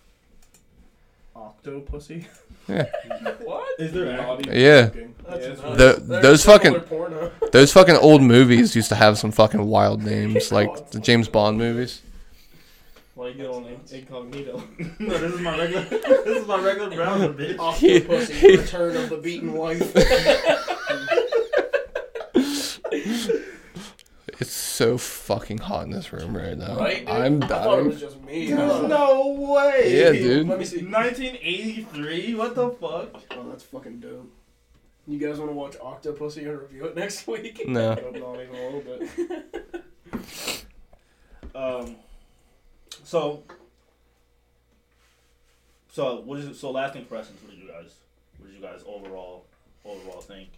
[1.36, 2.26] Octopussy.
[2.68, 3.68] what?
[3.80, 4.18] Is there?
[4.18, 4.86] Naughty Yeah.
[4.88, 5.16] joking.
[5.28, 5.78] That's Yeah, it's nuts.
[5.78, 7.32] The- They're those fucking- porno.
[7.52, 11.58] Those fucking old movies used to have some fucking wild names, like the James Bond
[11.58, 12.02] movies.
[13.16, 14.64] Why you get on incognito?
[15.00, 15.84] no, this is my regular.
[16.26, 17.56] this is my regular browser, bitch.
[17.58, 19.94] Octopussy, Return of the Beaten Wife.
[24.74, 26.76] It's so fucking hot in this room right now.
[26.80, 27.08] Right, dude?
[27.08, 28.48] I'm I thought it was just me.
[28.48, 30.00] There's no way.
[30.00, 30.48] Yeah, dude.
[30.48, 30.84] Let me see.
[30.84, 32.34] 1983.
[32.34, 33.22] What the fuck?
[33.38, 34.34] Oh, that's fucking dope.
[35.06, 37.68] You guys want to watch Octopussy and review it next week?
[37.68, 37.94] No.
[37.94, 40.66] Not even a little bit.
[41.54, 41.96] Um.
[43.04, 43.44] So.
[45.92, 46.56] So what is it?
[46.56, 47.40] So last impressions.
[47.44, 47.94] What did you guys?
[48.40, 49.46] What did you guys overall
[49.86, 50.50] overall think?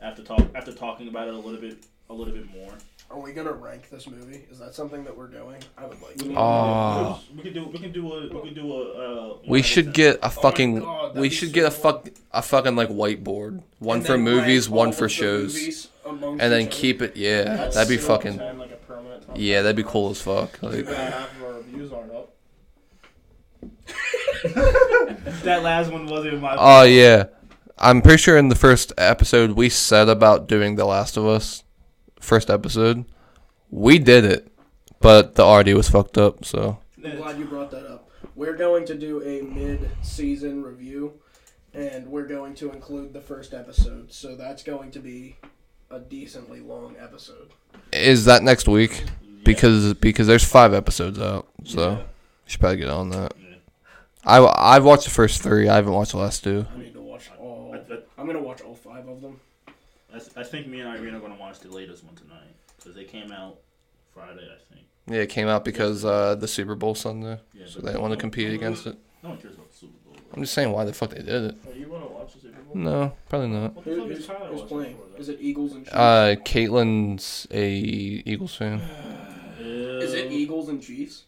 [0.00, 2.74] After talk after talking about it a little bit a little bit more.
[3.10, 4.46] Are we gonna rank this movie?
[4.50, 5.62] Is that something that we're doing?
[5.76, 6.24] I would like We to.
[6.28, 7.20] can, Ah.
[7.36, 9.32] we can do we can do a we can do a.
[9.34, 10.80] Uh, We should get a Oh fucking.
[10.80, 13.62] God, we should so get a fuck a fucking like whiteboard.
[13.80, 17.14] One And for movies, one for shows, and then keep it.
[17.16, 18.38] Yeah, That's that'd be so fucking.
[18.38, 20.62] Ten, like a permanent top Yeah, that'd be cool as fuck.
[20.62, 22.32] Like, half of our reviews aren't up.
[25.44, 26.56] That last one wasn't my.
[26.58, 27.24] oh yeah,
[27.78, 31.62] I'm pretty sure in the first episode we said about doing The Last of Us.
[32.22, 33.04] First episode,
[33.70, 34.48] we did it,
[35.00, 36.44] but the audio was fucked up.
[36.44, 38.08] So I'm glad you brought that up.
[38.36, 41.14] We're going to do a mid-season review,
[41.74, 44.12] and we're going to include the first episode.
[44.12, 45.36] So that's going to be
[45.90, 47.50] a decently long episode.
[47.92, 49.04] is that next week?
[49.44, 51.96] because because there's five episodes out, so Yeah.
[51.98, 52.04] you
[52.46, 53.32] should probably get on that.
[53.42, 53.56] Yeah.
[54.24, 55.68] I I've watched the first three.
[55.68, 56.64] I haven't watched the last two.
[56.72, 57.74] I need to watch all.
[58.16, 59.40] I'm gonna watch all five of them.
[60.14, 63.04] I, I think me and Irene are gonna watch the latest one tonight because they
[63.04, 63.58] came out
[64.14, 64.86] Friday, I think.
[65.08, 68.12] Yeah, it came out because uh, the Super Bowl Sunday, Yeah, so they didn't want
[68.14, 68.96] to compete no- against it.
[69.22, 70.16] No one cares about the Super Bowl.
[70.34, 71.54] I'm just saying why the fuck they did it.
[71.68, 72.76] Oh, you want to watch the Super Bowl?
[72.76, 73.74] No, probably not.
[73.74, 74.96] What the fuck is who's, Tyler who's playing?
[75.14, 75.20] for.
[75.20, 75.94] Is it Eagles and Chiefs?
[75.96, 78.80] Uh, Caitlin's a Eagles fan.
[79.60, 81.24] Is it Eagles and Chiefs?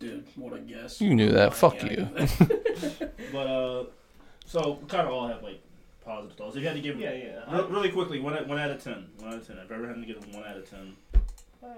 [0.00, 1.00] Dude, what a guess.
[1.00, 1.54] You knew that.
[1.54, 1.96] Fuck Yeah, you.
[2.16, 3.12] that.
[3.32, 3.84] But uh,
[4.46, 5.60] so we kind of all have like
[6.08, 6.56] positive thoughts.
[6.56, 7.54] If you had to give Yeah, yeah.
[7.56, 9.08] Re- really quickly, one, one out of ten.
[9.18, 9.58] One out of ten.
[9.58, 10.96] I've ever had to give it one out of ten.
[11.62, 11.68] Uh,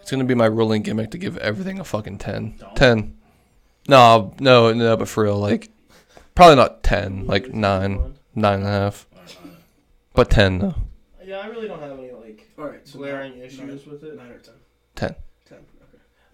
[0.00, 2.56] it's gonna be my ruling gimmick to give everything a fucking 10.
[2.58, 2.76] Don't.
[2.76, 3.16] 10.
[3.88, 5.70] No, no, no, but for real, like,
[6.34, 9.06] probably not 10, like 9, 9 and a half.
[9.14, 9.36] Alright,
[10.14, 10.74] But 10, though.
[11.24, 14.16] Yeah, I really don't have any like Alright, so glaring nine- issues with it.
[14.16, 14.54] Nine or ten.
[14.94, 15.14] 10.
[15.48, 15.58] Ten.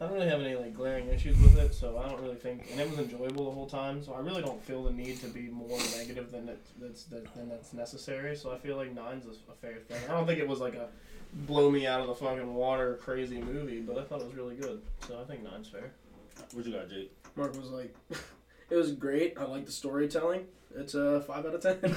[0.01, 0.05] Okay.
[0.05, 2.69] I don't really have any like glaring issues with it, so I don't really think,
[2.71, 4.03] and it was enjoyable the whole time.
[4.03, 7.33] So I really don't feel the need to be more negative than it, that's that,
[7.35, 8.35] than that's necessary.
[8.37, 9.99] So I feel like nine's a, a fair thing.
[10.09, 10.89] I don't think it was like a
[11.33, 14.57] blow me out of the fucking water crazy movie, but I thought it was really
[14.57, 14.81] good.
[15.07, 15.93] So I think nine's fair.
[16.53, 17.13] What you got, Jake?
[17.37, 17.95] Mark was like,
[18.71, 19.37] it was great.
[19.39, 20.47] I like the storytelling.
[20.75, 21.79] It's a five out of ten.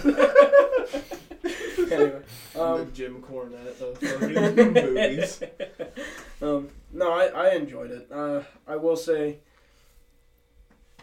[1.91, 2.21] anyway,
[2.55, 5.43] Um, um, Jim Cornette of fucking movies.
[6.41, 8.07] um, no, I, I enjoyed it.
[8.11, 9.37] Uh, I will say,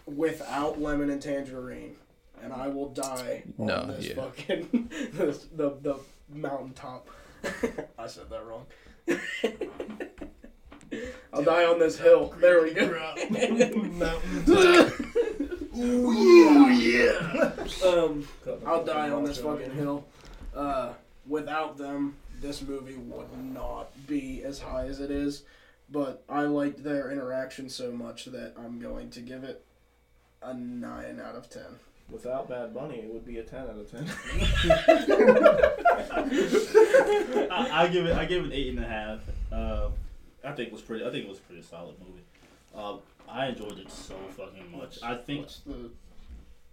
[0.07, 1.97] without lemon and tangerine,
[2.43, 4.15] and I will die on No, this yeah.
[4.15, 5.97] fucking this, the the
[6.33, 7.09] mountaintop.
[7.99, 8.67] I said that wrong.
[11.33, 12.35] I'll die on this hill.
[12.41, 12.83] There we go.
[15.79, 17.53] Ooh, yeah.
[17.85, 18.27] Um,
[18.67, 20.05] I'll die on this fucking hill.
[20.55, 20.93] Uh,
[21.27, 25.45] without them, this movie would not be as high as it is.
[25.91, 29.65] But I liked their interaction so much that I'm going to give it
[30.43, 31.65] a nine out of ten.
[32.11, 34.05] Without Bad Bunny, it would be a ten out of ten.
[37.51, 38.17] I, I give it.
[38.17, 39.21] I give it eight and a half.
[39.53, 39.89] Uh,
[40.45, 41.05] I think it was pretty.
[41.05, 42.23] I think it was a pretty solid movie.
[42.75, 42.97] Uh,
[43.29, 44.99] I enjoyed it so fucking much.
[45.03, 45.43] I think.
[45.43, 45.91] What's the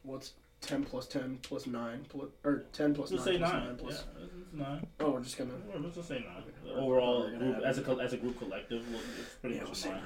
[0.03, 3.65] what's ten plus ten plus nine plus or ten plus Let's nine say plus nine.
[3.65, 4.03] nine plus?
[4.19, 4.87] Yeah, it's nine.
[4.99, 5.51] Oh, we're just gonna.
[5.69, 6.43] Yeah, Let's just say nine.
[6.69, 6.79] Okay.
[6.79, 9.89] Overall, group, as a as a group collective, look, it's pretty Yeah, we'll much say
[9.89, 10.01] nine.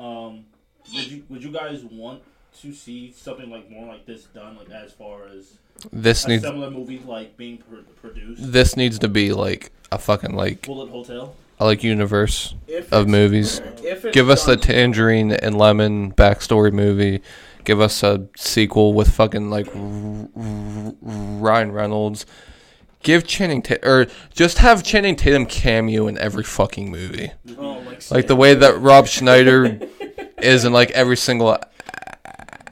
[0.00, 0.26] nine.
[0.26, 0.44] Um,
[0.94, 2.22] would you would you guys want
[2.60, 5.58] to see something like more like this done, like as far as
[5.92, 8.52] This a needs similar movies like being pr- produced?
[8.52, 11.34] this needs to be like a fucking like Bullet Hotel.
[11.60, 13.60] a like universe If of movies.
[13.82, 17.22] If Give us the tangerine and lemon backstory movie.
[17.68, 22.24] Give us a sequel with fucking like Ryan Reynolds.
[23.02, 27.30] Give Channing Tatum or just have Channing Tatum cameo in every fucking movie.
[27.58, 29.80] Oh, like, Like the way that Rob Schneider
[30.38, 31.58] is in like every single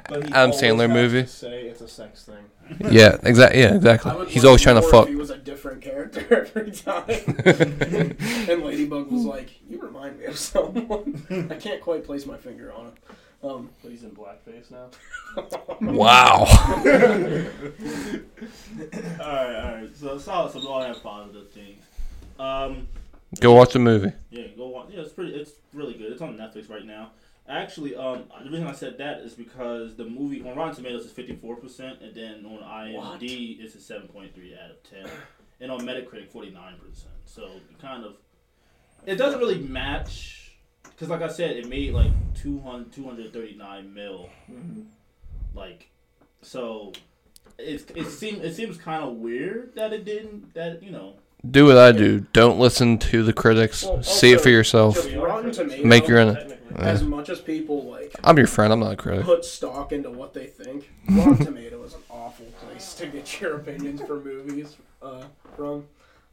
[0.09, 1.27] Adam Sandler movie.
[1.27, 2.91] Say it's a sex thing.
[2.91, 4.31] yeah exactly yeah exactly.
[4.31, 5.09] He's always trying to fuck.
[5.09, 7.05] He was a different character every time.
[8.49, 12.73] and Ladybug was like, "You remind me of someone." I can't quite place my finger
[12.73, 12.95] on it.
[13.43, 14.89] Um, But he's in blackface now.
[15.81, 16.47] Wow.
[19.21, 19.97] all right, all right.
[19.97, 20.53] So solid.
[20.53, 21.83] So we all have positive things.
[22.39, 22.89] Um,
[23.41, 24.13] Go watch the movie.
[24.31, 24.89] yeah, go watch.
[24.91, 25.35] Yeah, it's pretty.
[25.35, 26.13] It's really good.
[26.13, 27.11] It's on Netflix right now.
[27.49, 31.13] Actually, um, the reason I said that is because the movie on Rotten Tomatoes is
[31.13, 35.09] fifty four percent, and then on IMDb it's a seven point three out of ten,
[35.61, 37.13] and on Metacritic forty nine percent.
[37.27, 37.49] So
[37.81, 38.15] kind of,
[39.05, 40.46] it doesn't really match,
[40.91, 44.29] because like I said, it made like 200, 239 mil,
[45.55, 45.89] like,
[46.43, 46.93] so.
[47.59, 51.15] It's, it seems it seems kind of weird that it didn't that you know
[51.49, 52.21] Do what I do.
[52.35, 53.83] Don't listen to the critics.
[53.83, 54.97] Well, See it for yourself.
[54.97, 55.83] just Tomatoes.
[55.83, 56.37] Make your own.
[56.77, 57.09] As Yeah.
[57.09, 58.75] much as people like I'm your friend.
[58.75, 59.25] I'm not a critic.
[59.25, 63.57] put stock into what they think, Rotten Tomato is an awful place to get your
[63.57, 65.23] opinions for movies uh,
[65.57, 65.87] from.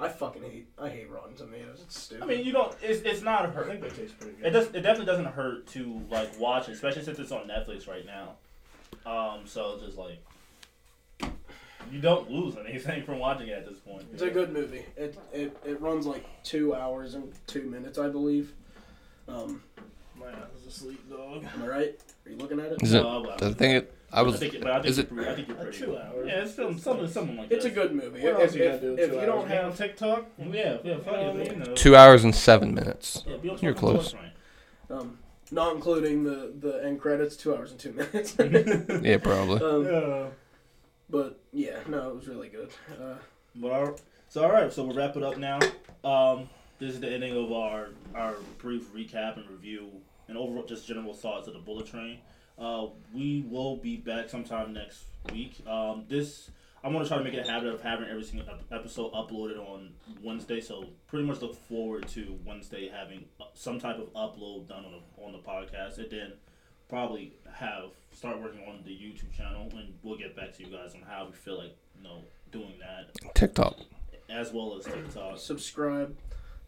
[0.04, 0.68] I fucking hate.
[0.78, 1.80] I hate Rotten Tomatoes.
[1.82, 2.24] It's stupid.
[2.24, 2.76] I mean, you don't.
[2.82, 3.68] It's, it's not I hurt.
[3.68, 4.46] think they taste pretty good.
[4.48, 4.60] It good.
[4.60, 4.68] does.
[4.68, 8.34] It definitely doesn't hurt to like watch, it, especially since it's on Netflix right now.
[9.10, 10.20] Um, so just like
[11.92, 14.04] you don't lose anything from watching it at this point.
[14.14, 14.86] It's a good movie.
[14.98, 18.54] It it, it runs like two hours and two minutes, I believe.
[19.28, 19.64] Um,
[20.20, 21.46] My ass is asleep, dog.
[21.56, 22.00] am I right?
[22.26, 22.84] Are you looking at it?
[22.84, 23.06] Is it?
[23.06, 23.94] Uh, well, I think it.
[24.14, 24.40] I was.
[24.40, 26.28] think, but I think is it- pretty- I think you're pretty two hours.
[26.28, 28.22] Yeah, it's something, something, something like It's a good movie.
[28.22, 30.98] What If, else you gotta if, do if, if you don't have TikTok, Yeah, yeah,
[31.00, 31.74] fuck it, you know.
[31.76, 33.24] Two hours and seven minutes.
[33.28, 34.16] Yeah, You're fucking close.
[34.90, 35.18] Um,
[35.52, 38.36] not including the the end credits, two hours and two minutes.
[39.04, 39.62] Yeah, probably.
[39.62, 40.26] um, yeah.
[41.10, 42.70] but yeah, no, it was really good.
[42.92, 43.16] Uh,
[43.56, 44.00] But all,
[44.30, 45.60] so all right, so we'll wrap it up now.
[46.04, 46.50] Um,
[46.80, 49.90] this is the ending of our our brief recap and review
[50.28, 52.20] and overall just general thoughts of the Bullet Train.
[52.58, 55.62] Uh, we will be back sometime next week.
[55.68, 56.50] Um, this
[56.84, 59.58] I'm gonna try to make it a habit of having every single ep- episode uploaded
[59.58, 60.60] on Wednesday.
[60.60, 64.92] So pretty much look forward to Wednesday having uh, some type of upload done on
[64.92, 66.34] the on the podcast, and then
[66.90, 70.94] probably have start working on the YouTube channel, and we'll get back to you guys
[70.94, 72.20] on how we feel like you know
[72.52, 73.78] doing that, TikTok.
[74.30, 75.38] as well as TikTok.
[75.38, 76.16] Subscribe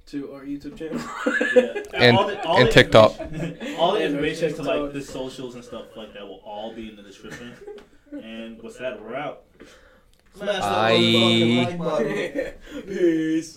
[0.08, 1.02] to our YouTube channel.
[1.56, 1.84] Yeah.
[1.94, 3.12] And- all the, all and TikTok.
[3.20, 6.74] all the And our information to like the socials and stuff like that will all
[6.74, 7.54] be in the description.
[8.12, 9.44] and with that, we're out.
[10.36, 11.66] Smash that Bye.
[11.66, 12.54] like button.
[12.88, 13.54] Peace.